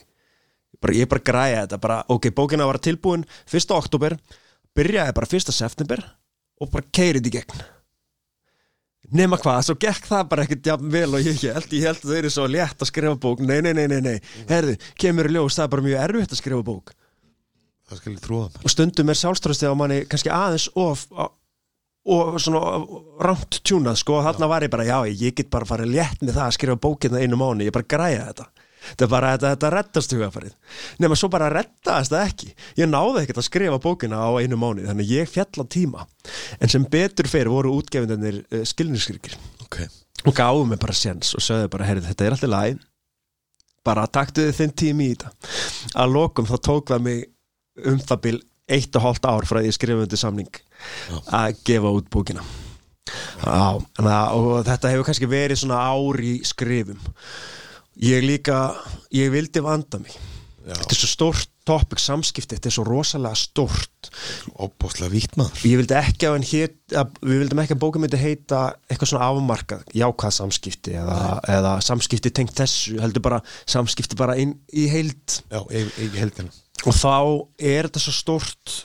[0.84, 3.70] bara, ég bara græja þetta, bara, ok, bókina var tilbúin 1.
[3.76, 4.18] oktober,
[4.76, 5.54] byrjaði bara 1.
[5.54, 6.02] september
[6.60, 7.62] og bara keirið í gegn.
[9.14, 12.10] Nema hvað, svo gekk það bara ekkert jafn vel og ég held, ég held að
[12.10, 14.16] það er svo létt að skrifa bók, nei, nei, nei, nei, nei.
[14.48, 16.94] Herðu, kemur í ljós, það er bara mjög erfitt að skrifa bók.
[17.84, 21.04] Það skal ég trúa og stundum er sjálfströstið á manni kannski aðeins of
[22.04, 22.80] og svona
[23.24, 26.46] rámt tjúnað sko, þarna var ég bara, já, ég get bara farið létt með það
[26.48, 30.14] að skrifa bókina einu mánu, ég bara græja þetta þetta er bara, þetta, þetta reddast
[30.14, 32.50] hugafarið nema svo bara reddast það ekki.
[32.80, 36.06] Ég náði ekkert að skrifa bókina á einu mánu þannig ég fjall á tíma.
[36.60, 39.78] En sem betur fyrir voru útgefindanir uh, skilningskrykir ok,
[40.24, 42.82] og gáðu mig bara séns og sögðu bara, heyrðu, þetta er alltaf læg
[43.84, 45.32] bara taktuðu þinn tími í þetta.
[46.00, 47.24] Að lokum þá tók það mig
[47.84, 48.38] um það bil
[48.70, 50.48] eitt og hálft ár frá því undir samning
[51.10, 51.18] Já.
[51.28, 52.44] að gefa út bókina.
[53.44, 54.08] Já, að,
[54.38, 57.00] og þetta hefur kannski verið svona ár í skrifum
[58.00, 58.60] ég líka
[59.14, 60.14] ég vildi vanda mig.
[60.64, 64.08] Já, þetta er svo stórt topic samskipti þetta er svo rosalega stórt.
[64.64, 65.60] Opbóðslega vítt maður.
[65.68, 69.28] Ég vildi ekki að, hét, að við vildum ekki að bókum myndi heita eitthvað svona
[69.28, 71.20] afmarkað jákvæð samskipti eða,
[71.52, 75.40] eða samskipti tengt þessu heldur bara samskipti bara inn í heild.
[75.52, 76.52] Já, ég, ég heldina
[76.84, 77.16] og þá
[77.58, 78.78] er þetta svo stórt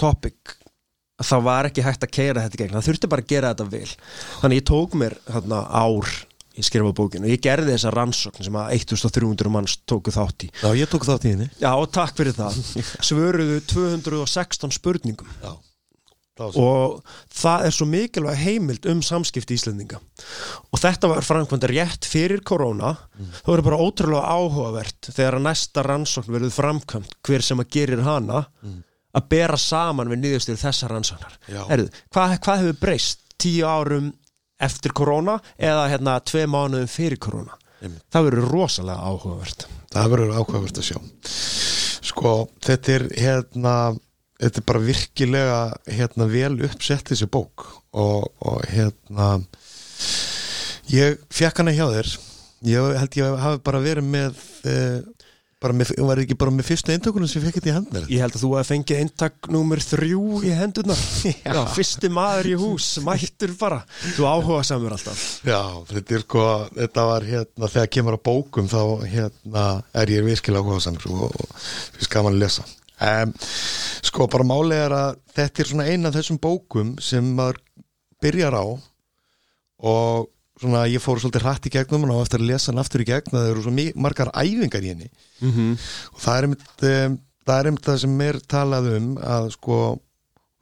[0.00, 0.56] topic
[1.20, 3.50] að það var ekki hægt að keira þetta í gegn það þurfti bara að gera
[3.52, 3.90] þetta vel.
[4.42, 6.14] Þannig ég tók mér hérna, ár
[6.58, 10.52] í skrifa bókinu og ég gerði þessa rannsókn sem að 1300 manns tóku þátt í.
[10.62, 11.50] Já, ég tók þátt í henni.
[11.62, 12.58] Já og takk fyrir það.
[13.08, 15.30] Svöruðu 216 spurningum.
[15.42, 15.54] Já,
[16.40, 20.00] það og það er svo mikilvæg heimild um samskipti Íslendinga.
[20.72, 22.94] Og þetta var framkvæmda rétt fyrir korona.
[23.42, 28.04] Það verður bara ótrúlega áhugavert þegar að næsta rannsókn verður framkvæmt hver sem að gerir
[28.06, 28.46] hana
[29.12, 31.34] að bera saman við niðurstöður þessar rannsóknar.
[31.48, 31.62] Já.
[31.68, 34.12] Herðu, hvað, hvað hefur breyst tíu árum
[34.62, 37.58] eftir korona eða hérna tvei mánuðum fyrir korona?
[37.82, 39.66] Það verður rosalega áhugavert.
[39.92, 40.98] Það verður ákveðvert að sjá.
[42.12, 42.32] Sko,
[42.62, 43.76] þetta er hérna
[44.42, 49.36] þetta er bara virkilega hérna vel uppsett þessi bók og, og hérna
[50.90, 52.12] ég fekk hana hjá þér.
[52.62, 54.98] Ég held ég hafi bara verið með eh,
[55.62, 58.36] bara með, var ekki bara með fyrstu eintökunum sem fekk þetta í handnir Ég held
[58.36, 61.02] að þú hefði fengið eintak númer þrjú í hendurnar.
[61.46, 63.80] Já, fyrsti maður í hús, mættur bara.
[64.16, 65.24] Þú áhuga samur alltaf.
[65.46, 65.60] Já,
[65.92, 66.44] þetta er sko,
[66.76, 69.66] þetta var hérna, þegar kemur á bókum þá hérna
[70.02, 72.66] er ég virkilega áhugaðsamur og, og finnst gaman að lesa.
[73.02, 73.32] Um,
[74.06, 77.62] sko, bara máli er að þetta er svona eina af þessum bókum sem maður
[78.22, 78.64] byrjar á
[79.82, 80.28] og
[80.62, 83.08] svona ég fór svolítið hratt í gegnum og á eftir að lesa hann aftur í
[83.08, 85.10] gegn það eru svo margar æfingar í henni.
[85.40, 85.76] Mm -hmm.
[86.14, 89.78] og það er einmitt, um, það er einmitt það sem er talað um að sko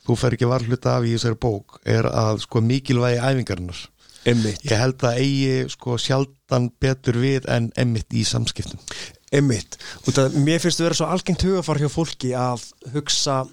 [0.06, 3.80] þú fer ekki varhluta af í þessari bók er að sko mikilvægi æfingarinnar.
[4.28, 8.80] Emmitt Ég held að eigi sko sjaldan betur við en emmitt í samskiptum.
[9.32, 13.46] Emmitt Og það, mér finnst það vera svo algengt hugafar hjá fólki að hugsa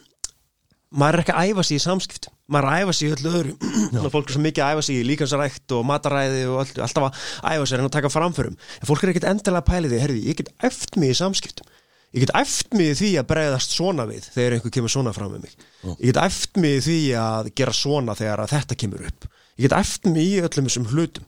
[0.92, 3.56] maður er ekki að æfa sig í samskiptum maður að æfa sig í öllu öðru.
[4.04, 7.08] Og fólk er svo mikið að æfa sig í líkansrækt og mataræði og allt, alltaf
[7.10, 8.56] að æfa sig en að taka framförum.
[8.80, 11.74] En fólk er ekkit endilega að pæli því herði, ég get eft mig í samskiptum.
[12.16, 15.34] Ég get eft mig í því að bregðast svona við þegar einhver kemur svona fram
[15.36, 15.58] með mig.
[16.00, 19.28] Ég get eft mig í því að gera svona þegar að þetta kemur upp.
[19.58, 21.28] Ég get eft mig í öllum þessum hlutum.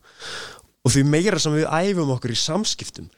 [0.87, 3.09] Og því meira sem við æfum okkur í samskiptum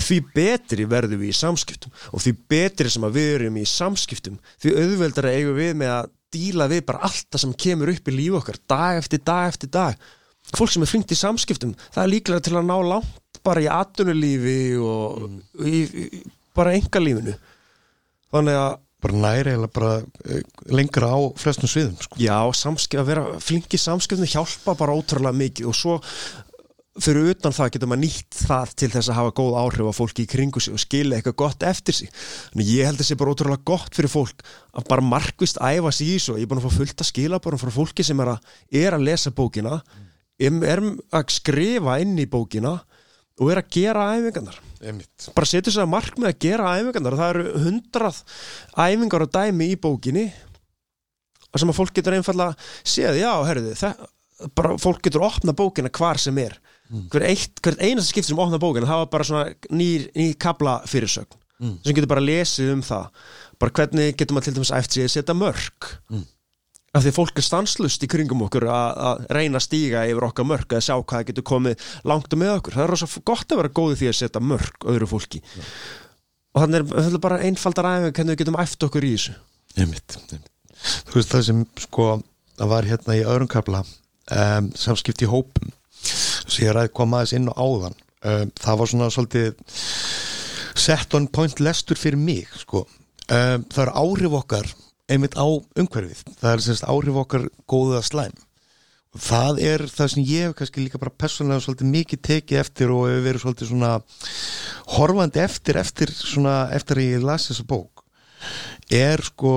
[0.00, 1.92] því betri verðum við í samskiptum.
[2.14, 5.94] Og því betri sem að við erum í samskiptum því auðveldar að eigum við með
[5.94, 9.52] að díla við bara allt það sem kemur upp í líf okkar dag eftir dag
[9.52, 10.10] eftir dag
[10.56, 13.70] fólk sem er flinkt í samskiptum það er líklega til að ná langt bara í
[13.72, 15.26] atvinnulífi og
[15.64, 16.22] í, í,
[16.56, 17.36] bara engalífinu
[18.30, 19.92] þannig að Bara næri eða bara
[20.28, 21.96] eh, lengra á flestum sviðum.
[22.04, 22.18] Sko.
[22.20, 25.94] Já, samskip, að vera flinki samskiptum hjálpa bara ótrúlega mikið og svo
[26.98, 30.24] fyrir utan það getur maður nýtt það til þess að hafa góð áhrif á fólki
[30.26, 32.10] í kringu sig og skilja eitthvað gott eftir sig.
[32.50, 34.42] Þannig ég held sé bara ótrúlega gott fyrir fólk
[34.74, 37.40] að bara markvist æfa sig í svo ég er búin að fá fullt að skila
[37.42, 38.50] bara frá fólki sem er að,
[38.82, 39.78] er að lesa bókina
[40.40, 40.82] er,
[41.14, 42.74] að skrifa inn í bókina
[43.40, 44.58] og er að gera æfingarnar.
[44.80, 45.30] Emmitt.
[45.36, 47.18] bara setja sér að markmið að gera æfingarnar.
[47.20, 48.22] Það eru hundrað
[48.74, 50.26] æfingar og dæmi í bókinni
[51.50, 54.04] og sem að fólk getur einfallega séð, já, herruðu það,
[54.56, 56.58] bara fólk getur opna bókina hvar sem er
[57.12, 60.80] hver, eitt, hver einasta skipt sem opna bókina það var bara svona ný, ný kabla
[60.90, 61.74] fyrirsögn Mm.
[61.84, 63.08] sem getur bara lesið um það.
[63.60, 66.22] Bara hvernig getur maður til dæmis eftir að setja mörg Mm.
[66.94, 70.46] af því fólk er stanslust í kringum okkur að að reyna að stíga yfir okkar
[70.48, 71.76] mörg að sjá hvað getur komið
[72.08, 72.72] langt með okkur.
[72.78, 75.42] Það er rosa gott að vera góði því að setja mörg öðru fólki.
[76.54, 79.34] Og þannig er er bara einfaldar aðeins hvernig við getum eftir okkur í þessu.
[79.76, 80.48] Einmitt, einmitt.
[81.12, 82.08] Þú veist það sem sko
[82.56, 85.76] það var hérna í öðrum kapla um, samskipti í hópum
[86.50, 87.96] sem ég ræði koma aðeins inn á áðan.
[88.20, 89.78] Um, það var svona svolítið
[90.80, 92.84] set on point lestur fyrir mig sko.
[93.30, 94.70] Um, það eru áhrif okkar
[95.10, 96.22] einmitt á umhverfið.
[96.40, 98.36] Það er semst áhrif okkar góða slæm.
[99.10, 103.24] Það er það sem ég kannski líka bara persónlega svolítið mikið tekið eftir og hefur
[103.24, 103.94] verið svolítið svona
[104.94, 108.04] horfandi eftir eftir svona eftir að ég las þessa bók
[108.90, 109.54] er sko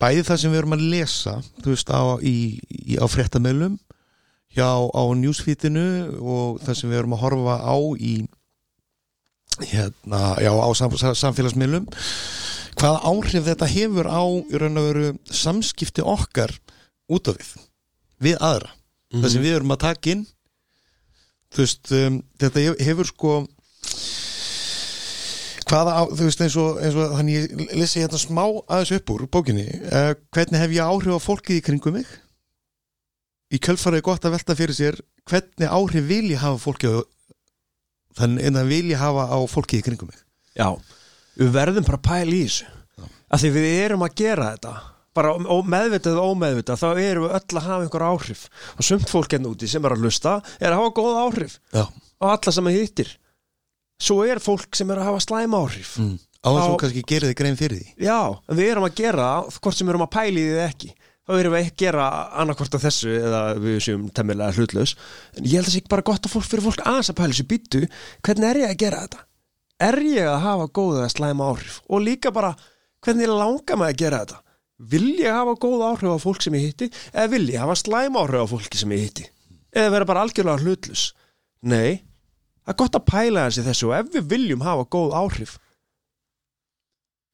[0.00, 3.78] bæði það sem við erum að lesa þú veist á, á fréttamöðlum
[4.54, 5.84] hjá á newsfeedinu
[6.22, 8.14] og það sem við erum að horfa á í
[9.70, 11.86] hérna, já, á sam, samfélagsmiðlum.
[12.74, 16.50] Hvaða áhrif þetta hefur á í raun og veru samskipti okkar
[17.12, 17.52] út af við
[18.24, 18.70] við aðra,
[19.14, 20.24] það sem við erum að taka inn
[21.54, 23.32] veist um, þetta hef- hefur sko
[25.68, 29.24] hvaða, þú veist eins og, eins og þannig ég lesi hérna smá aðeins upp úr
[29.32, 32.10] bókinni, uh, hvernig hef ég áhrif á fólkið í kringum mig
[33.54, 34.98] í kjölfarið er gott að velta fyrir sér
[35.30, 37.08] hvernig áhrif vil ég hafa fólkið á-
[38.18, 40.18] þannig en það vil ég hafa á fólkið í kringum mig.
[40.58, 40.68] Já,
[41.38, 42.66] við verðum bara að pæla í þessu.
[43.34, 44.74] Af því við erum að gera þetta
[45.14, 48.44] bara meðvitað og ómeðvitað þá erum við öll að hafa einhver áhrif.
[48.78, 51.58] Og sumt fólk enn úti sem er að hlusta er að hafa góð áhrif.
[51.74, 53.10] Já, á alla sem að hittir.
[54.02, 55.96] Svo er fólk sem er að hafa slæm áhrif.
[56.02, 56.18] Mm.
[56.44, 57.86] á þess að Á- kannski gerir þið grein fyrir því.
[58.04, 58.18] Já,
[58.50, 60.90] en við erum að gera hvort sem erum að pæla í því ekki
[61.24, 62.06] þá erum við ekki að gera
[62.42, 64.94] annarkvort af þessu eða við séum temmilega hlutlaus
[65.38, 67.18] en ég held að það sé ekki bara gott að fólk fyrir fólk aðeins að
[67.20, 67.82] pæla sér býtu,
[68.26, 69.24] hvernig er ég að gera þetta?
[69.88, 71.80] Er ég að hafa góða slæma áhrif?
[71.90, 72.52] Og líka bara,
[73.04, 74.40] hvernig langar mig að gera þetta?
[74.94, 78.24] Vil ég hafa góða áhrif á fólk sem ég hitti eða vil ég hafa slæma
[78.24, 79.28] áhrif á fólki sem ég hitti?
[79.74, 81.08] Eða vera bara algjörlega hlutlaus?
[81.64, 82.04] Nei,
[82.64, 85.56] það er gott að pæla þessi þessu og ef við viljum hafa góð áhrif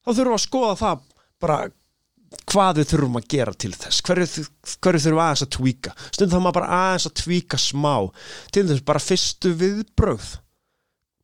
[0.01, 1.05] þá þurfum við að skoða það
[1.41, 1.59] bara
[2.51, 4.45] hvað við þurfum að gera til þess hverju,
[4.83, 7.95] hverju þurfum aðeins að tvíka stundum þá maður bara aðeins að tvíka smá.
[8.55, 10.29] Til þess bara fyrstu viðbrögð.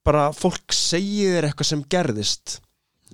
[0.07, 2.59] Bara fólk segir eitthvað sem gerðist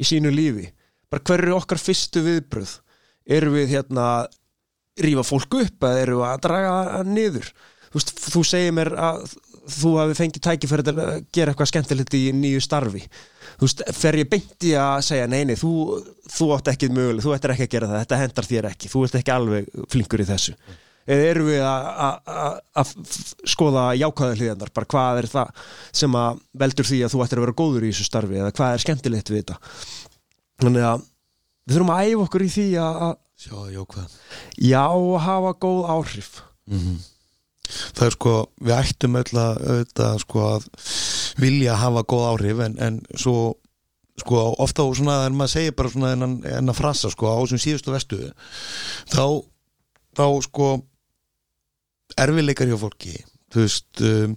[0.00, 0.70] í sínu lífi.
[1.12, 2.78] Bara hverju eru okkar fyrstu viðbrögð?
[3.32, 4.38] Erum við hérna að
[5.04, 7.52] rífa fólk upp eða erum við að draga niður?
[7.92, 9.26] Þú, veist, þú segir mér að
[9.70, 13.02] þú hafi fengið tækifæri til að gera eitthvað skemmtilegt í nýju starfi.
[13.60, 15.72] Þú veist, fer ég beint í að segja nei, nei, þú,
[16.32, 19.04] þú átt ekki möguleg þú ættir ekki að gera það, þetta hendar þér ekki þú
[19.06, 20.54] ert ekki alveg flinkur í þessu.
[21.02, 22.90] Eða erum við að-
[23.50, 25.48] skoða jákvæða hliðandar bara hvað er það
[25.98, 28.74] sem að veldur því að þú ættir að vera góður í þessu starfi eða hvað
[28.76, 29.56] er skemmtilegt við þetta?
[30.62, 31.02] Þannig að
[31.66, 33.56] við þurfum að æfa okkur í því að, að sjá,
[34.70, 34.84] já,
[35.26, 36.30] hafa góð áhrif.
[36.70, 37.00] Mhm.
[37.96, 40.68] Það er sko við ættum öll að, auðvitað, sko, að
[41.42, 43.36] vilja hafa góð áhrif en, en svo
[44.20, 47.36] sko ofta og svona þegar maður segir bara svona enn, enn að frasa sko á
[47.40, 48.18] þessum síðustu vestu
[49.10, 49.24] þá,
[50.18, 50.72] þá sko
[52.20, 53.14] erfileikar hjá fólki
[53.52, 54.36] þú veist um,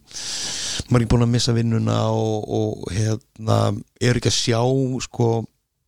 [0.90, 3.60] maður er ekki búin að missa vinnuna og, og hérna
[4.00, 4.62] er ekki að sjá
[5.06, 5.30] sko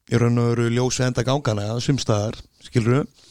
[0.07, 3.25] í raun og veru ljósu enda gangana sumstaðar, skilur við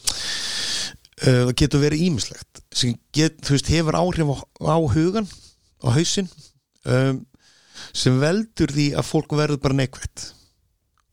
[1.17, 4.37] það getur verið ímislegt sem get, veist, hefur áhrif á,
[4.69, 5.27] á hugan,
[5.81, 6.29] á hausinn
[6.85, 7.21] um,
[7.93, 10.31] sem veldur því að fólk verður bara neikvætt.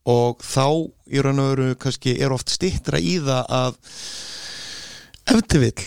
[0.05, 0.67] Og þá
[1.09, 3.79] í raun og veru kannski er oft stittra í það að
[5.33, 5.85] ef til vill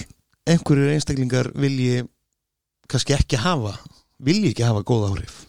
[0.49, 2.03] einhverjur einstaklingar vilji
[2.91, 3.77] kannski ekki hafa
[4.19, 5.45] vilji ekki hafa góð áhrif.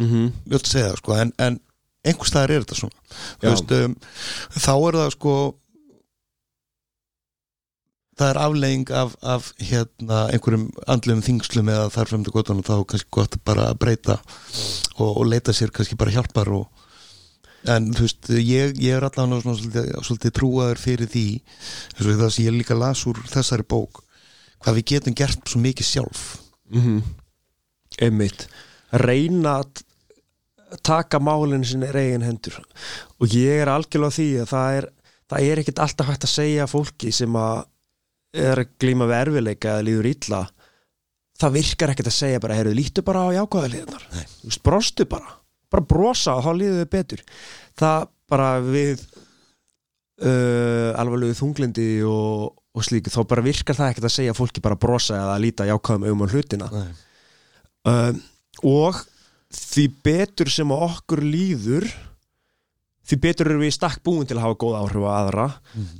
[0.00, 0.32] Mm -hmm.
[0.50, 1.60] ljótt að segja það sko en, en
[2.04, 2.98] einhvers staðar er þetta svona.
[3.40, 3.94] Veist, um,
[4.58, 5.34] þá er það sko
[8.18, 12.76] það er aflegging af, af hérna, einhverjum andlum þingslum eða þar frem til gotunum þá
[12.76, 14.18] er kannski gott bara að breyta
[14.98, 16.68] og, og leita sér kannski bara hjálpar og,
[17.70, 22.22] en þú veist ég, ég er allavega svona svolítið, svolítið trúaður fyrir því eins og
[22.22, 24.04] það sem ég líka las úr þessari bók
[24.64, 26.24] hvað við getum gert svo mikið sjálf.
[26.72, 27.02] Mm
[28.02, 28.46] einmitt.
[28.94, 29.82] Reyna að
[30.86, 32.58] taka málinn sinni eigin hendur.
[33.20, 34.88] Og ég er algjörlega því að það er,
[35.30, 37.64] það er ekkit alltaf hægt að segja fólki sem að
[38.34, 40.42] er að glíma við erfileika eða líður illa
[41.40, 44.04] það virkar ekkit að segja bara, heyrðu, lítu bara á jákvæðaliðnar
[44.64, 45.38] brostu bara.
[45.72, 47.22] Bara brosa og þá líður þau betur.
[47.74, 49.02] Það bara við
[50.22, 54.78] uh, alvarlegu þunglindi og, og slíku, þá bara virkar það ekkit að segja fólki bara
[54.78, 56.70] brosa eða líta jákvæðum augum á hlutina.
[57.84, 58.22] Um,
[58.70, 59.02] og
[59.54, 61.90] því betur sem okkur líður
[63.04, 65.46] því betur erum við stakk búin til að hafa góð áhrif á aðra.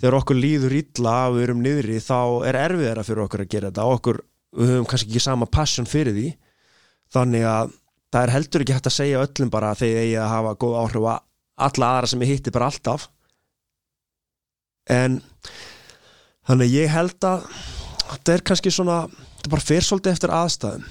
[0.00, 3.70] Þegar okkur líður illa og við erum niðri þá er erfiðara fyrir okkur að gera
[3.70, 3.84] þetta.
[3.84, 4.20] Og okkur,
[4.54, 6.28] við höfum kannski ekki sama passion fyrir því.
[7.14, 7.74] Þannig að
[8.14, 11.14] það er heldur ekki hægt að segja öllum bara eigi að hafa góð áhrif á
[11.68, 13.08] alla aðra sem ég hitti bara alltaf.
[14.90, 15.20] En
[16.48, 17.46] þannig að ég held að
[18.14, 20.86] þetta er kannski svona þetta bara fer svolítið eftir aðstæðum.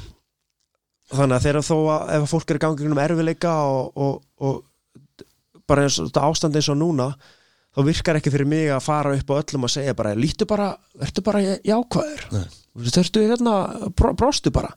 [1.14, 4.61] Þannig að þegar þó að ef fólk er í gangi um erfileika og, og, og
[5.70, 7.11] bara eins ástand eins og núna
[7.74, 10.74] þá virkar ekki fyrir mig að fara upp á öllum og segja bara, lítu bara,
[11.01, 12.28] ertu bara jákvæður?
[12.93, 13.55] Þurftu hérna,
[13.97, 14.74] brostu bara.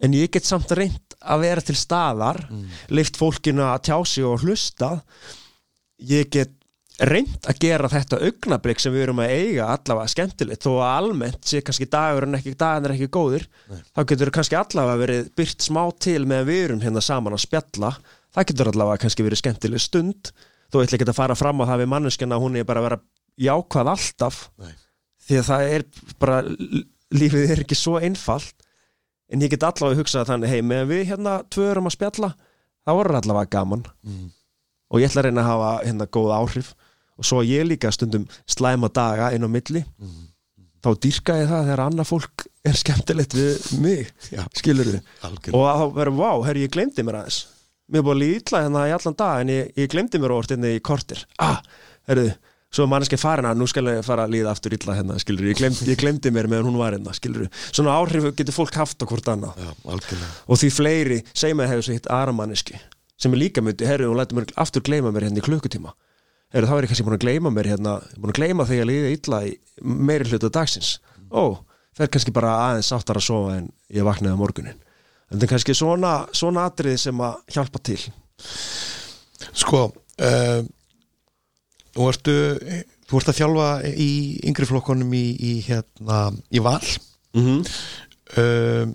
[0.00, 2.64] En ég get samt reynd að vera til staðar mm.
[2.92, 4.90] leift fólkinu að tjá sig og hlusta.
[6.04, 6.52] Ég get
[7.04, 11.48] reynd að gera þetta augnabrygg sem við erum að eiga allavega skemmtilegt þó að almennt
[11.48, 13.80] sé kannski dagurinn ekki daginn er ekki góður Nei.
[13.92, 17.44] þá getur kannski allavega verið byrt smá til með að við erum hérna saman að
[17.44, 17.90] spjalla
[18.36, 20.32] það getur allavega kannski verið skemmtileg stund.
[20.72, 23.00] Þó ætla ekki að fara fram á það við manneskjana hún er bara að vera
[23.46, 24.40] jákvæð alltaf.
[24.60, 24.74] Nei.
[25.26, 25.84] því að það er
[26.22, 26.38] bara
[27.16, 28.54] lífið er ekki svo einfalt.
[29.32, 32.34] En ég get allavega hugsað þannig hei, meðan við hérna tvö erum að spjalla
[32.86, 33.86] þá er allavega gaman.
[34.06, 34.28] Mm.
[34.86, 36.68] og ég ætla að reyna að hafa hérna góð áhrif.
[37.16, 39.82] Og svo ég líka stundum slæma daga inn á milli.
[39.98, 40.28] Mm.
[40.84, 44.10] þá dýrka ég það þegar annað fólk er skemmtilegt við mig
[44.54, 44.92] skilur
[45.26, 45.56] algjörlega.
[45.56, 47.40] Og þá verður, vá, herri, ég glemdi mér aðeins
[47.92, 50.56] mér búin að líða illa hérna í allan dag en ég, ég glemdi mér orðið
[50.56, 51.58] hérna í kortir ah,
[52.10, 52.32] herri,
[52.72, 55.50] svo er manneski farin að nú skal ég fara að líða aftur illa hérna skilur
[55.50, 59.02] ég glemdi, ég glemdi mér meðan hún var hérna skilur svona áhrif getur fólk haft
[59.02, 59.54] á hvort annað.
[59.62, 59.70] Já,
[60.46, 62.76] og því fleiri, segjum að hefur svo hitt aðra manneski
[63.16, 65.94] sem er líka myndi, herri, hún lætur mér aftur gleyma mér hérna í klukkutíma.
[66.52, 68.90] Herri, þá er ég kannski búin að gleyma mér hérna búin að gleyma þegar ég
[68.90, 69.38] líði illa
[75.30, 78.00] en það er kannski svona, svona atrið sem að hjálpa til.
[79.56, 80.60] Sko uh,
[81.96, 82.36] Þú ertu
[83.06, 83.66] Þú ert að þjálfa
[84.02, 84.10] í
[84.50, 86.82] yngri flokkonum í, í hérna í val.
[87.36, 87.74] Mm -hmm.
[88.42, 88.94] uh,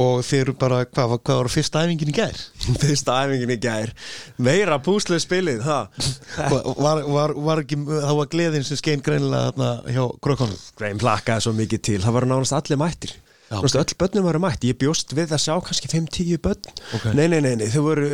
[0.00, 2.36] og þeir eru bara, hvað, hvað var fyrsta æfingin í gær?
[2.82, 3.94] fyrsta æfingin í gær.
[4.36, 10.04] Meira púsluð spilið var, var, var ekki, það var gleðin sem skein greinilega þarna hjá
[10.20, 13.16] krökkonum Grein plakkaði svo mikið til, það var nánast allir mættir
[13.50, 13.58] Já.
[13.60, 17.08] Nástu, öll börnum varu mætt, ég bjóst við að sjá kannski 5-10 börn Ok.
[17.18, 18.10] nei, nei, nei, nei, þau voru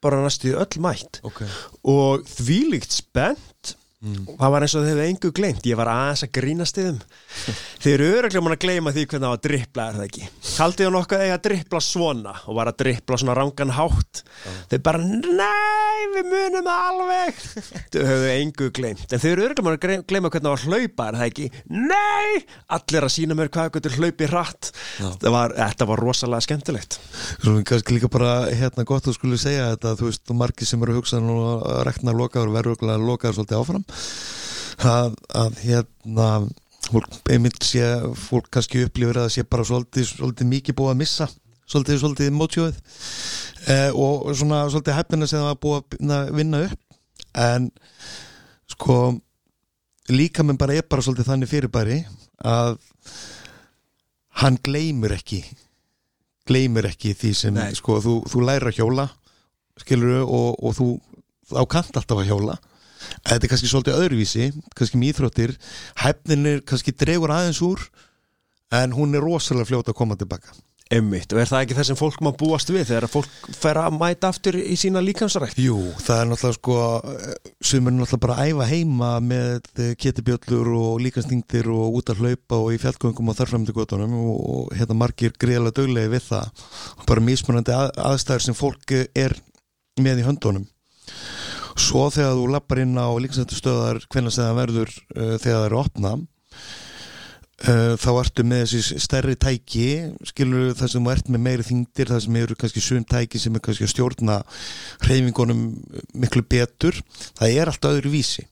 [0.00, 1.42] bara næstu öll mætt Ok
[1.88, 5.64] og þvílíkt spennt það var eins og þau hefðu engu gleymt.
[5.66, 6.98] Ég var aðeins að grínast í þeim.
[7.82, 10.28] Þeir eru öruglega mann að gleyma því hvernig það var að drippla er það ekki?
[10.58, 14.22] Haldið hún okkur eiga að drippla svona og var að drippla svona rangan hátt?
[14.70, 17.42] Þau bara, nei, við munum alveg.
[17.94, 19.06] Þau hefðu engu gleymt.
[19.14, 21.28] En þau eru öruglega mann að gley- gleyma hvernig það var að hlaupa er það
[21.32, 22.42] ekki, nei!
[22.78, 24.70] Allir að sína mér hvað getur hlaupið hratt.
[25.22, 26.98] Var, þetta var rosalega skemmtilegt.
[27.42, 30.24] Svo kannski líka bara hérna gott að skulle segja þetta þú veist,
[34.88, 36.28] að að hérna
[36.88, 37.84] fólk einmitt sé,
[38.16, 41.26] fólk kannski upplifir að sé bara svolítið, svolítið mikið búið að missa
[41.68, 42.78] svolítið, svolítið mótsjóðið
[43.74, 46.84] eh, og svona svolítið hefnina sem það var búið að vinna- upp
[47.38, 47.68] en
[48.72, 48.96] sko
[50.08, 51.98] líka minn bara er bara svolítið þannig fyrirbæri
[52.46, 52.78] að
[54.40, 55.42] hann gleymur ekki
[56.48, 57.74] gleymur ekki því sem Nei.
[57.76, 59.08] sko, þú, þú læra hjóla
[59.78, 60.88] skilur og, og þú
[61.52, 62.56] á kant alltaf að hjóla
[63.24, 65.56] En þetta er kannski svolítið öðruvísi kannski með íþróttir.
[66.04, 67.84] Hæfnin er kannski dregur aðeins úr
[68.74, 70.56] en hún er rosalega fljóta að koma tilbaka.
[70.88, 73.96] Emmitt, og er það ekki það sem fólk má búast við þegar fólk fer að
[73.98, 75.58] mæta aftur í sína líkansrækt?
[75.60, 76.76] Jú, það er náttúrulega sko
[77.68, 79.68] sem er náttúrulega bara að æfa heima með
[80.00, 84.72] ketibjöllur og líkastingdir og út að hlaupa og í fjallgöngum og þarframdi gotunum og, og
[84.78, 86.64] hérna margir greiðlega döglegi við það.
[87.04, 89.36] Bara mismunandi að, aðstæður sem fólk er
[90.00, 90.64] með í höndunum
[91.82, 96.12] svo þegar þú lappar inn á líkastöðar hvernig það verður uh, þegar það eru opna
[97.66, 99.88] uh, þá ertu með þessi stærri tæki
[100.30, 103.56] skilur það sem þú ert með meiri þingdir það sem eru kannski sum tæki sem
[103.56, 104.38] er kannski að stjórna
[105.06, 105.64] hreyfingunum
[106.14, 107.00] miklu betur.
[107.38, 108.46] Það er allt öðru vísi.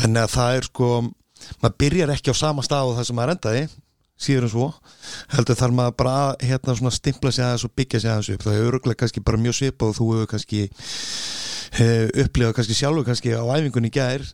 [0.00, 0.90] Þannig að það er sko
[1.62, 3.62] maður byrjar ekki á sama stað og það sem maður endaði
[4.22, 4.66] síður en svo.
[5.34, 8.44] Heldur þarf maður bara hérna svona stimpla sig aðeins og byggja sig aðeins upp.
[8.46, 10.60] Það er öruglega kannski bara mjög svipað og þú hefur kannski
[11.72, 14.24] upplifað kannski sjálfur kannski á æfingunni gær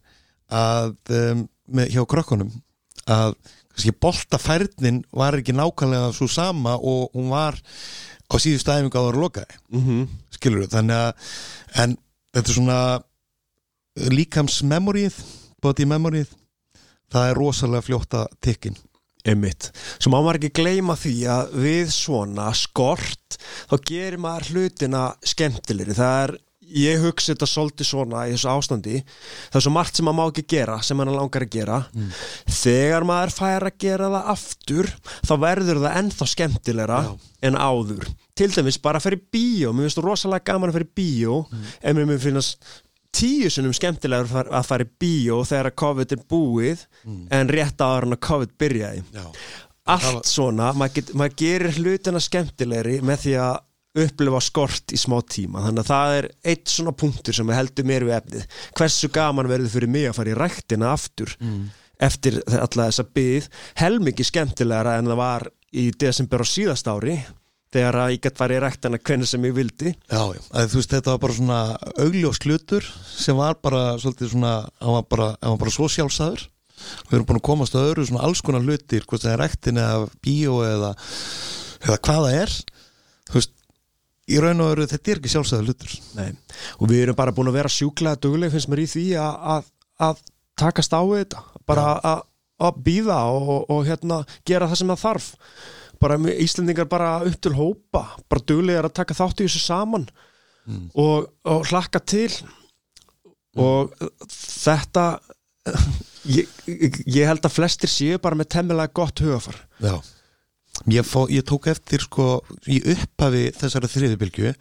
[0.50, 2.50] að um, með, hjá krökkunum
[3.08, 3.36] að
[3.70, 7.58] kannski boltafærnin var ekki nákvæmlega svo sama og hún var
[8.28, 10.08] á síðustu æfingu að lokaði Mm -hmm.
[10.30, 11.12] skilur við, þannig að
[11.82, 11.96] en
[12.34, 12.80] þetta er svona
[14.10, 15.14] líkams memorið,
[15.62, 16.28] body memorið
[17.12, 18.76] það er rosalega fljóta tikkin
[19.28, 19.72] Einmitt.
[19.98, 25.96] Svo má maður ekki gleyma því að við svona skort þá gerir maður hlutina skemmtilegri.
[25.98, 26.34] Það er,
[26.74, 29.02] ég hugsa þetta svolítið svona í þessu ástandi.
[29.50, 31.78] Það er svo margt sem maður má ekki gera, sem maður langar að gera.
[32.58, 34.90] Þegar maður fær að gera það aftur,
[35.28, 37.12] þá verður það ennþá skemmtilegra Já.
[37.48, 38.08] en áður.
[38.38, 41.38] Til dæmis bara að fyrir bíó, mér finnst það rosalega gaman að fyrir bíó,
[41.82, 42.68] en mér finnst
[43.18, 46.84] tíu sinnum skemmtilegur að fara- í bíó þegar að COVID er búið
[47.32, 49.24] en rétt áður en að COVID byrjaði Já.
[49.88, 53.56] allt svona, maður, get, maður gerir hlutina skemmtilegri með því að
[53.98, 55.64] upplifa skort í smá tíma.
[55.66, 58.46] Þannig að það er eitt svona punktur sem heldur mér við efnið.
[58.78, 61.34] Hversu gaman verður fyrir mig að fara í ræktina aftur
[61.98, 63.48] eftir alla þessa byggð
[63.80, 67.16] helmikið skemmtilegra en það var í desember á síðast ári
[67.74, 69.90] þegar að ég gætt farið í ræktina hvernig sem ég vildi.
[70.08, 71.58] Já, já, að þú veist, þetta var bara svona
[72.04, 76.46] augljós hlutur sem var bara svolítið svona, hann var bara, var bara svo sjálfsæður
[76.78, 79.80] við erum búin að komast að öðru svona alls konar hlutir, hvort það er rektin
[79.82, 80.92] eða bíó eða,
[81.84, 82.56] eða hvað það er.
[83.28, 83.54] Þú veist,
[84.28, 85.94] í raun og öðru þetta er ekki sjálfsæður hlutur.
[86.18, 86.30] Nei.
[86.78, 89.70] og við erum bara búin að vera sjúklega dugleg finnst mér í því að, að,
[90.08, 90.22] að
[90.60, 91.44] takast á þetta.
[91.68, 92.22] Bara að,
[92.68, 95.30] að býða og, og hérna gera það sem það þarf.
[95.98, 100.06] Bara með Íslendingar bara upp til hópa bara duglegar að taka þátt í þessu saman
[100.94, 102.30] og, og hlakka til.
[103.58, 103.90] Og
[104.30, 105.08] þetta
[106.28, 109.98] ég, ég held að flestir séu bara með temmilega gott hugafar Já
[110.86, 112.38] Ég, fó, ég tók eftir sko
[112.70, 114.52] í upphafi þessara þriðubilgju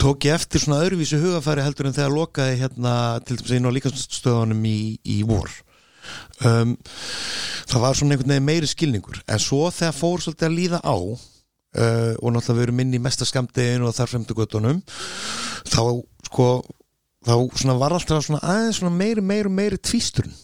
[0.00, 2.94] tók ég eftir svona öðruvísu hugafæri heldur en þegar lokaði hérna
[3.26, 5.52] til dæmis einu á líkastöðunum í, í vor.
[6.42, 6.74] Um,
[7.68, 9.20] það var svona einhvern veginn meiri skilningur.
[9.28, 13.02] En svo þegar fór svolítið að líða á uh, og náttúrulega við erum inn í
[13.02, 14.80] mesta skamdegin og þar fremdu göttunum
[15.68, 15.82] þá
[16.26, 16.48] sko
[17.22, 20.34] þá svona var alltaf svona aðeins svona meiri meiri meiri tvísturinn.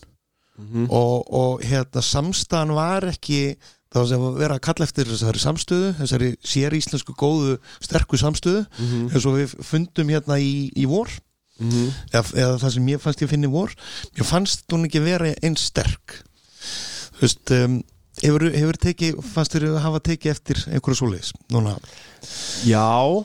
[0.91, 3.57] Og, og hérna samstæðan var ekki
[3.95, 8.67] var sem að vera að kalla eftir þessari samstöðu þessari sér íslensku góðu sterku samstöðu
[9.09, 11.09] eins og við fundum hérna í, í vor.
[11.59, 13.73] Eða, eða það sem ég fannst ég að finna í vor.
[14.15, 16.21] Mér fannst hún ekki vera eins sterk.
[17.19, 17.81] Þú veist um,
[18.23, 21.75] hefur, hefur tekið, fannst þér að hafa tekið eftir einhverju svoleiðis núna?
[22.69, 23.25] Já,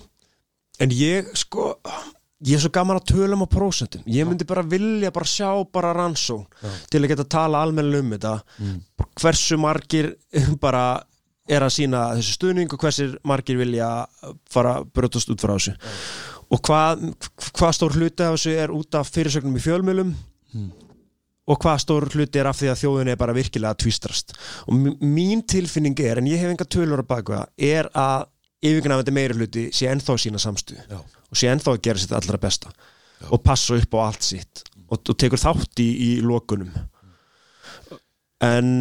[0.81, 1.72] en ég sko
[2.43, 4.03] ég er svo gaman að tölu um á prósentum.
[4.09, 6.43] Ég myndi bara vilja bara sjá bara rannsó
[6.91, 8.35] til að geta að tala almennilega um þetta.
[9.21, 10.13] Hversu margir
[10.65, 10.83] bara
[11.49, 13.89] er að sína þessu stuðning og hversu margir vilja
[14.51, 15.75] fara að brjótast út frá þessu.
[16.53, 17.09] Og hvað,
[17.57, 20.13] hvað stór hluti af þessu er út af fyrirsögnum í fjölmjölum
[21.43, 24.35] og hvað stór hluti er af því að þjóðin er bara virkilega tvistrast.
[24.67, 28.29] Og mín tilfinning er, en ég hef enga tölur að baka er að
[28.63, 30.99] yfirgnafandi meiri hluti sé ennþá sína samstuð Já.
[31.03, 32.71] og sé ennþá að gera sitt allra besta
[33.29, 36.71] og passa upp á allt sitt og, og tekur þátt í, í lokunum
[38.43, 38.73] en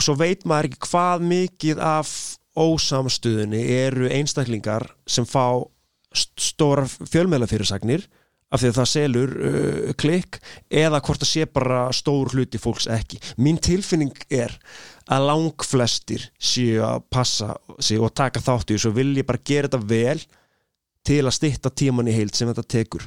[0.00, 2.10] svo veit maður ekki hvað mikið af
[2.56, 5.60] ósamstuðinni eru einstaklingar sem fá
[6.16, 8.04] st- stórar fjölmeðlafyrirsagnir
[8.54, 10.38] af því að það selur uh, klikk
[10.70, 13.18] eða hvort það sé bara stór hluti fólks ekki.
[13.42, 14.54] Mín tilfinning er
[15.06, 19.70] að langflestir séu að passa sig og taka þátt í þessu og vilja bara gera
[19.70, 20.18] þetta vel
[21.06, 23.06] til að stytta tíman í heild sem þetta tekur.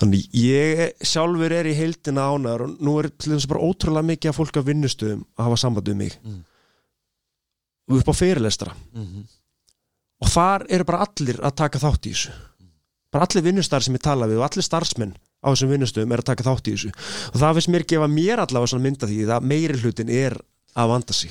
[0.00, 4.32] Þannig ég sjálfur er í heildina ánæður og nú er til þess bara ótrúlega mikið
[4.32, 6.16] af fólk af vinnustöðum að hafa samband um mig.
[6.24, 6.40] Mm.
[7.90, 8.74] upp á fyrirlestra.
[10.20, 12.34] Og þar eru bara allir að taka þátt í þessu.
[13.10, 16.28] Bara allir vinnustar sem ég tala við og allir starfsmenn á þessum vinnustöðum er að
[16.30, 16.90] taka þátt í þessu.
[17.32, 20.36] Og það finnst mér gefa mér allavega svona mynda því að meiri hlutin er
[20.78, 21.30] að vanda sig.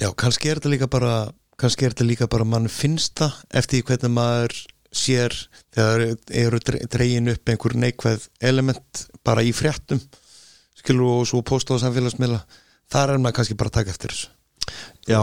[0.00, 1.14] Já, kannski er þetta líka bara
[1.60, 4.54] kannski er þetta líka bara mann finnst það eftir hvernig maður
[4.92, 5.34] sér
[5.72, 6.02] þegar
[6.42, 10.00] eru dre- dregin upp einhver neikvæð element bara í fréttum
[10.82, 12.40] skilur og svo posta á samfélagsmiðla.
[12.92, 14.32] Þar er maður kannski bara að taka eftir þessu.
[15.08, 15.20] Já,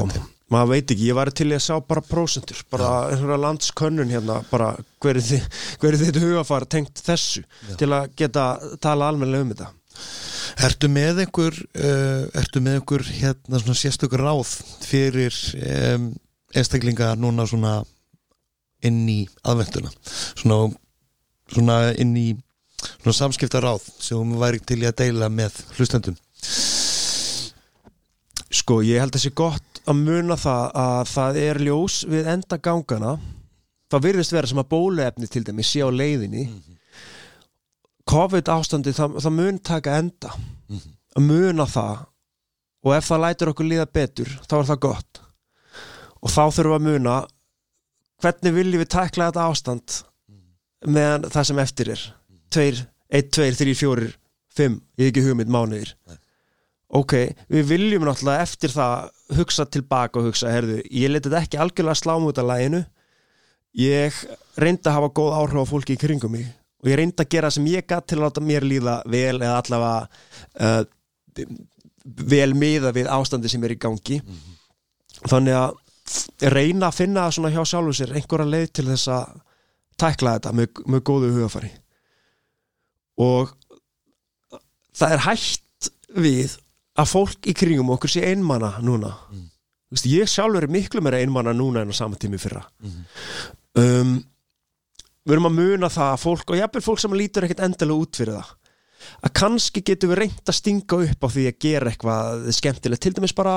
[0.49, 4.71] maður veit ekki, ég var til að sjá bara prósentur, bara einhverja landskönnun hérna, bara
[5.03, 7.43] hver er þið hver er þitt hugafar tengt þessu
[7.79, 8.45] til að geta
[8.81, 9.69] tala almennilega um þetta
[10.65, 14.51] Ertu með einhver uh, ertu með einhver hérna svona sérstökur ráð
[14.85, 15.35] fyrir
[15.93, 16.11] um,
[16.55, 17.79] einstaklinga núna svona
[18.85, 19.91] inn í aðvenduna
[20.39, 20.61] svona,
[21.51, 22.27] svona inn í
[22.79, 26.17] svona samskipta ráð sem væri til í að deila með hlustendum?
[28.49, 32.57] Sko, ég held að sé gott að muna það að það er ljós við enda
[32.61, 33.17] gangana.
[33.89, 36.45] Það virðist vera sem að bóluefni til dæmi sé á leiðinni
[38.09, 40.31] COVID ástandi það, það mun taka enda.
[41.17, 42.05] Að muna það.
[42.85, 45.21] Og ef það lætur okkur líða betur þá er það gott.
[46.23, 47.17] Og þá þurfum við að muna
[48.23, 49.99] hvernig viljum við tækla þetta ástand
[50.87, 52.05] meðan það sem eftir er?
[52.55, 52.65] 2,
[53.19, 54.09] 1, 2, 3, 4,
[54.59, 55.93] 5 ég ekki hugmynd mánuðir.
[56.89, 57.13] Ok,
[57.51, 61.99] við viljum náttúrulega eftir það hugsa tilbaka og hugsa, herðu, ég leti þetta ekki algjörlega
[61.99, 62.79] slá mút að læginu
[63.77, 64.15] ég
[64.57, 66.47] reyndi að hafa góð áhrif á fólki í kringum mig
[66.79, 69.57] og ég reyndi að gera sem ég gætt til að láta mér líða vel eða
[69.59, 70.07] allavega
[70.63, 70.83] uh,
[72.29, 74.19] vel miða við ástandi sem er í gangi
[75.27, 79.37] þannig að reyna að finna svona hjá sjálfur sér einhverja leið til þess að
[79.99, 81.69] tækla þetta með, með góðu hugafari
[83.19, 83.51] og
[84.95, 86.55] það er hægt við
[86.99, 89.45] að fólk í kringum okkur sé einmana núna mm.
[89.89, 92.99] Vist, ég sjálfur er miklu meira einmana núna en á saman tími fyrra mm.
[93.81, 94.17] um,
[95.29, 98.19] við erum að muna það að fólk og jafnveg fólk sem lítur ekkert endilega út
[98.19, 98.55] fyrir það
[99.23, 103.13] að kannski getum við reynd að stinga upp á því að gera eitthvað skemmtilegt, til
[103.15, 103.55] dæmis bara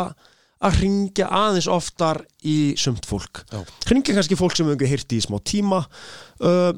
[0.63, 3.63] að ringja aðeins oftar í sumt fólk Já.
[3.91, 6.71] ringja kannski fólk sem við hefum hirti í smá tíma uh,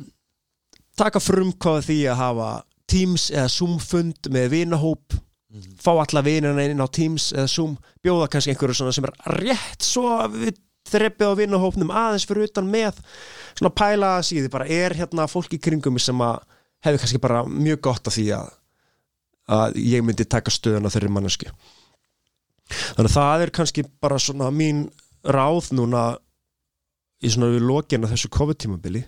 [0.97, 2.49] taka frumkváð því að hafa
[2.89, 5.17] Teams eða Zoom fund með vinahóp
[5.81, 10.09] fá alla vinina inn á Teams eða Zoom, bjóða kannski einhverju sem er rétt svo
[10.17, 12.99] að við þreppið á vinahópnum aðeins fyrir utan með
[13.55, 16.43] svona pæla að síði bara er hérna fólk í kringum sem að
[16.85, 18.51] hefði kannski bara mjög gott af því að,
[19.57, 21.51] að ég myndi taka stöðuna þeirri manneski
[22.69, 24.87] þannig að það er kannski bara svona mín
[25.25, 26.15] ráð núna
[27.25, 29.05] í svona við lokina þessu COVID-tímabili.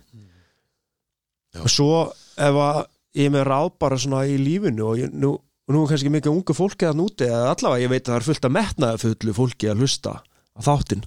[1.56, 1.62] Já.
[1.64, 1.90] og svo
[2.36, 2.78] ef að
[3.16, 5.34] ég er með ráð bara svona í lífinu og ég, nú,
[5.72, 8.26] nú er kannski mikið ungu fólki að núti eða allavega ég veit að það er
[8.28, 11.04] fullt að metnaða fullu fólki að hlusta á þáttinn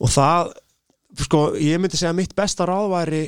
[0.00, 0.52] og það
[1.20, 3.22] sko ég myndi segja mitt besta ráð væri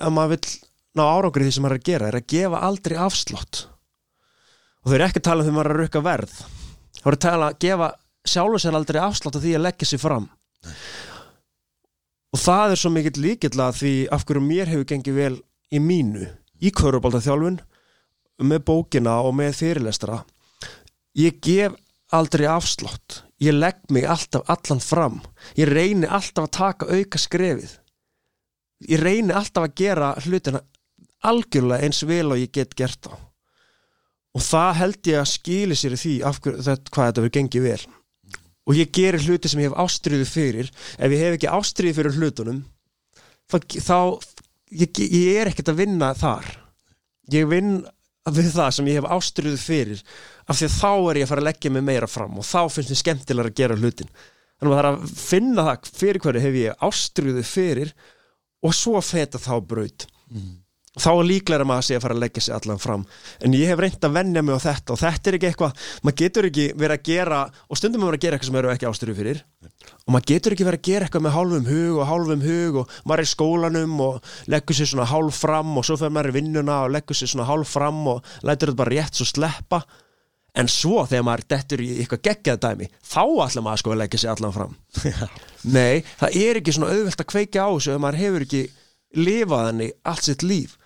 [0.00, 0.54] að maður vill
[0.96, 3.66] ná árangur í því sem maður er að gera er að gefa aldrei afslott
[4.86, 6.34] og þau eru ekki að tala um því maður er að rukka verð.
[7.00, 7.88] Þau eru að tala að gefa
[8.26, 10.28] sjálfur sér aldrei afslott af því að leggja sér fram.
[12.30, 15.32] Og það er svo mikill líkill að því af hverju mér hefur gengið vel
[15.74, 16.28] í mínu
[16.62, 17.58] í kvörubaldaþjálfun
[18.46, 20.20] með bókina og með fyrirlestra.
[21.18, 21.74] Ég gef
[22.14, 25.20] aldrei afslott ég legg mig alltaf allan fram.
[25.56, 27.74] Ég reyni alltaf að taka auka skrefið.
[28.88, 30.62] Ég reyni alltaf að gera hlutina
[31.26, 33.14] algjörlega eins vel og ég get gert á
[34.36, 37.34] og það held ég að skili sér í því af hverju þetta, hvað þetta verður
[37.36, 37.84] gengið vel.
[38.68, 40.68] Og ég gerir hluti sem ég hef ástriðu fyrir.
[40.98, 42.58] Ef ég hef ekki ástriðu fyrir hlutunum
[43.48, 43.96] þá
[44.74, 46.50] ég, ég er ekkert að vinna þar.
[47.32, 47.78] Ég vinn
[48.34, 50.02] við það sem ég hef ástriðu fyrir
[50.46, 52.60] af því að þá er ég að fara að leggja mig meira fram og þá
[52.74, 54.12] finnst mér skemmtilega að gera hlutin
[54.56, 57.92] þannig að það er að finna það fyrir hverju hef ég ástriðu fyrir
[58.66, 60.54] og svo feta þá braut mm.
[60.96, 63.02] Þá er líklega maður að sé að fara að leggja sig allan fram.
[63.44, 66.18] En ég hef reynd að vennja mig á þetta og þetta er ekki eitthvað, maður
[66.22, 69.16] getur ekki verið að gera og stundum maður að gera eitthvað sem eru ekki ástyrju
[69.18, 69.42] fyrir.
[70.06, 72.96] Og maður getur ekki verið að gera eitthvað með hálfum hug og hálfum hug og
[73.04, 76.36] maður er í skólanum og leggur sér svona hálf fram og svo fyrir maður í
[76.38, 79.82] vinnuna og leggur sér svona hálf fram og lætur þetta bara rétt svo sleppa.
[80.56, 84.22] En svo þegar maður dettur í eitthvað geggjað dæmi þá ætla maður sko að leggja
[84.22, 84.72] sér allan fram.
[85.76, 88.62] Nei, það er ekki svona auðvelt að kveika á þessu ef maður hefur ekki
[89.20, 90.78] lifað henni allt sitt líf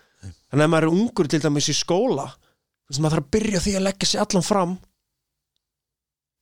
[0.50, 2.28] að ef maður er ungur til dæmis í skóla
[2.90, 4.76] þess að maður þarf að byrja því að leggja sér allan fram.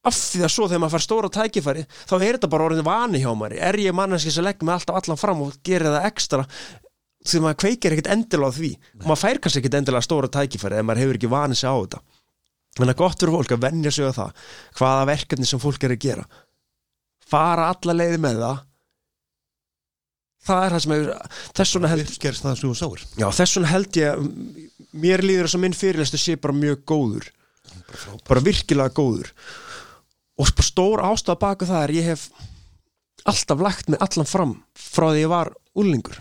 [0.09, 3.23] Af því að svo þegar maður fær stóra tækifæri þá er þetta bara orðin vani
[3.23, 3.57] hjá maður.
[3.69, 6.47] Er ég manneski sem legg mig alltaf allan fram og gerir það ekstra?
[7.29, 8.71] Því maður kveikir ekkert endilega á því.
[9.03, 11.77] Og maður fær kannski ekkert endilega stóra tækifæri ef maður hefur ekki vanið sig á
[11.77, 12.01] þetta.
[12.79, 14.47] Þannig að gott fyrir fólk að vennja sig á það
[14.79, 16.25] hvaða verkefni sem fólk er að gera.
[17.29, 18.65] Fara alla leiði með það
[20.49, 22.13] það er það sem hefur þess vegna held,
[23.21, 24.29] já, þess vegna held ég
[25.05, 27.29] mér líður þess að minn fyrirlestu sé bara mjög góður.
[28.29, 29.33] Bara virkilega góður.
[30.39, 32.29] Og bara stór ástæða baka það er ég hef
[33.29, 36.19] alltaf lagt mig allan fram frá því ég var úrlingur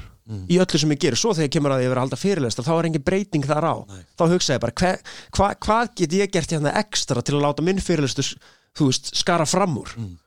[0.51, 2.65] í öllu sem ég ger, svo þegar ég kemur að ég vera að halda fyrirlestra
[2.65, 3.75] þá er engin breyting þar á.
[3.87, 4.01] Nei.
[4.19, 4.89] þá hugsa ég bara, hva,
[5.37, 8.25] hva, hvað get ég gert hérna ekstra til að láta minn fyrirlestu
[9.07, 9.93] skara fram úr?
[9.95, 10.17] Mm.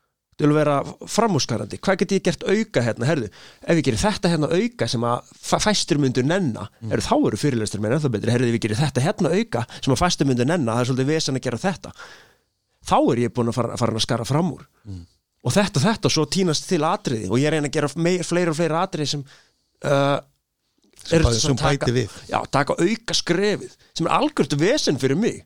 [0.40, 0.78] Til að vera
[1.14, 5.06] framúskarandi hvað get ég gert auka hérna, herðu ef ég gerir þetta hérna auka sem
[5.10, 6.90] að fæ- fæstir myndur nenna, mm.
[6.94, 10.02] herðu þá eru fyrirlestur mér ennþá betri, herðu ég gerir þetta hérna auka sem að
[10.02, 11.94] fæstir myndur nenna, það er svolítið vesen að gera þetta
[12.90, 14.64] þá er ég búin að fara, fara að skara fram úr.
[14.88, 15.02] Mm.
[15.44, 17.28] og þetta, þetta, og svo tínast til atriði.
[17.30, 19.22] Og ég reyna að gera meir, fleiri og fleiri atriði sem
[19.84, 20.16] uh,
[21.04, 22.16] sem, eru sem taka- við.
[22.28, 25.42] Já, taka auka skrefið sem er algjört vesen fyrir mig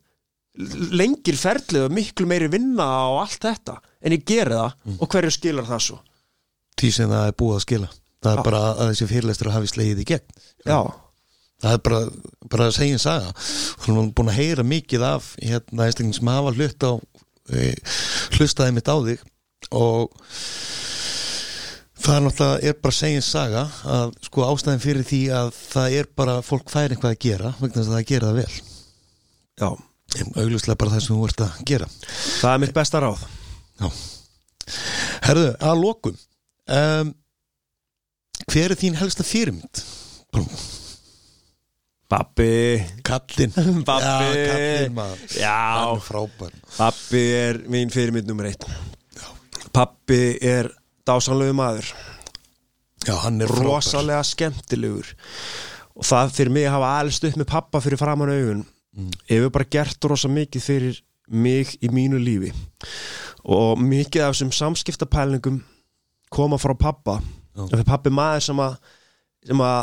[0.95, 4.99] lengir ferlið og miklu meiri vinna og allt þetta en ég geri það Mm.
[5.01, 5.99] og hverju skilar það svo?
[6.79, 7.89] Því sem það er búið að skila.
[8.25, 8.45] Það er Já.
[8.45, 10.39] bara að þessi fyrirlestur hafi slegið í gegn.
[10.67, 10.79] Já,
[11.63, 12.01] það er bara,
[12.51, 13.29] bara að segja en saga.
[13.79, 16.93] Og hún er búin að heyra mikið af hérna einstakling sem hafa hlut á
[17.53, 17.75] e,
[18.39, 19.21] hlustaði mitt á þig
[19.73, 20.13] og
[22.05, 23.65] það er náttúrulega er bara að segja en saga
[23.97, 27.81] að sko ástæðin fyrir því að það er bara fólk fær eitthvað að gera vegna
[27.81, 28.55] þess að það gera það vel.
[29.63, 29.69] Já,
[30.23, 31.89] auglustlega bara það sem þú ert að gera.
[32.41, 33.27] Það er mitt besta ráð.
[33.81, 33.89] Já.
[35.25, 36.17] Herðu, að lokum
[36.73, 37.13] um,
[38.51, 39.83] Hver er þín helsta fyrirmynd?
[42.11, 42.83] Babbi.
[43.07, 43.55] Kallinn.
[43.89, 44.05] Babbi.
[44.05, 45.23] Já, kallinn maður.
[45.39, 45.61] Já,
[46.05, 46.57] frábær.
[46.77, 48.67] Pappi er mín fyrirmynd nummer eitt.
[49.75, 50.71] Pappi er
[51.09, 51.89] dásanlegu maður.
[53.05, 53.71] Já, hann er frábær.
[53.71, 55.15] Rosalega skemmtilegur.
[55.95, 58.65] Og það fyrir mig að hafa alveg upp með pappa fyrir framan augun
[58.95, 59.11] Mm.
[59.27, 62.53] hefur bara gert rosa mikið fyrir mig í mínu lífi
[63.45, 65.59] og mikið af þessum samskiptapælingum
[66.31, 67.17] koma frá pappa
[67.57, 68.77] og þegar pappi er maður sem að,
[69.51, 69.81] sem að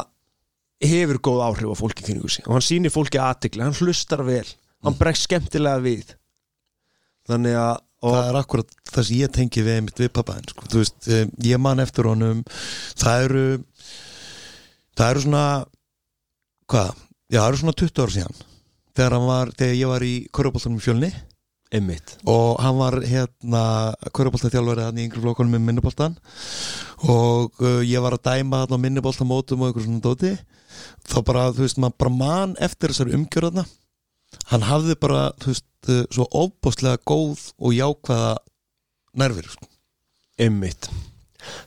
[0.91, 4.47] hefur góð áhrif á fólki kynningu sig og hann sýnir fólki aðtikli, hann hlustar vel
[4.86, 6.16] hann bregst skemmtilega við
[7.30, 10.64] þannig að Það er akkurat það sem ég tengi við einmitt við pappaðin sko.
[10.74, 12.39] Veist, eh, ég man eftir honum
[12.97, 13.43] Það eru
[14.97, 15.43] Það eru svona
[16.72, 17.03] Hvað?
[17.30, 18.39] Já, það eru svona 20 ára síðan
[18.98, 21.12] Þegar var, þegar ég var í Köruboltanum fjölni
[21.72, 23.64] einmitt og hann var hérna
[24.12, 26.18] Köruboltaþjálfari hann í yngri flokkunum með minniboltan
[27.08, 30.34] og uh, ég var að dæma hann á minniboltamótum og einhver svona dóti
[31.08, 33.64] þá bara, þú veist, maður bara man eftir þessari umgjörðna
[34.52, 38.36] hann hafði bara, þú veist, uh, svo óbúslega góð og jákvæða
[39.22, 39.68] nervir, sko.
[40.42, 40.88] Einmitt.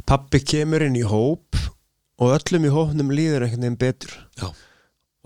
[0.08, 1.58] Pappi kemur inn í hóp
[2.20, 4.48] og öllum í hópnum líður einhvern veginn betur Já.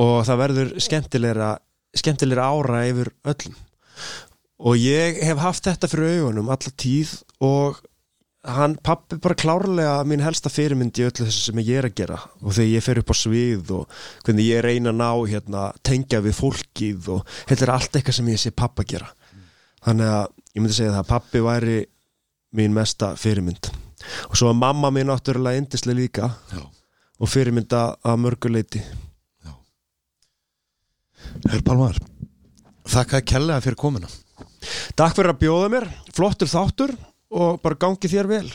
[0.01, 1.51] og það verður skemmtilegra
[2.01, 3.59] skemmtilegra ára yfir öllum.
[4.59, 7.79] Og ég hef haft þetta fyrir augunum alla tíð og
[8.49, 12.19] hann pappi bara klárlega mín helsta fyrirmynd í öllu þessu sem ég er að gera.
[12.43, 16.23] Og þegar ég fer upp á svið og hvernig ég reyna að ná hérna, tengja
[16.25, 19.11] við fólkið og þetta er allt eitthvað sem ég sé pappa gera.
[19.85, 20.25] Þannig að
[20.55, 21.77] ég myndi segja það að pappi væri
[22.59, 23.71] mín mesta fyrirmynd.
[24.31, 26.63] Og svo að mamma mín náttúrulega indislega líka Já.
[27.19, 28.83] og fyrirmynda að mörguleiti
[31.49, 31.99] Herr Palmar,
[32.89, 34.11] þakka kærlega fyrir komuna.
[34.99, 36.95] Takk fyrir að bjóða mér, flottur þáttur
[37.31, 38.49] og bara gangi þér vel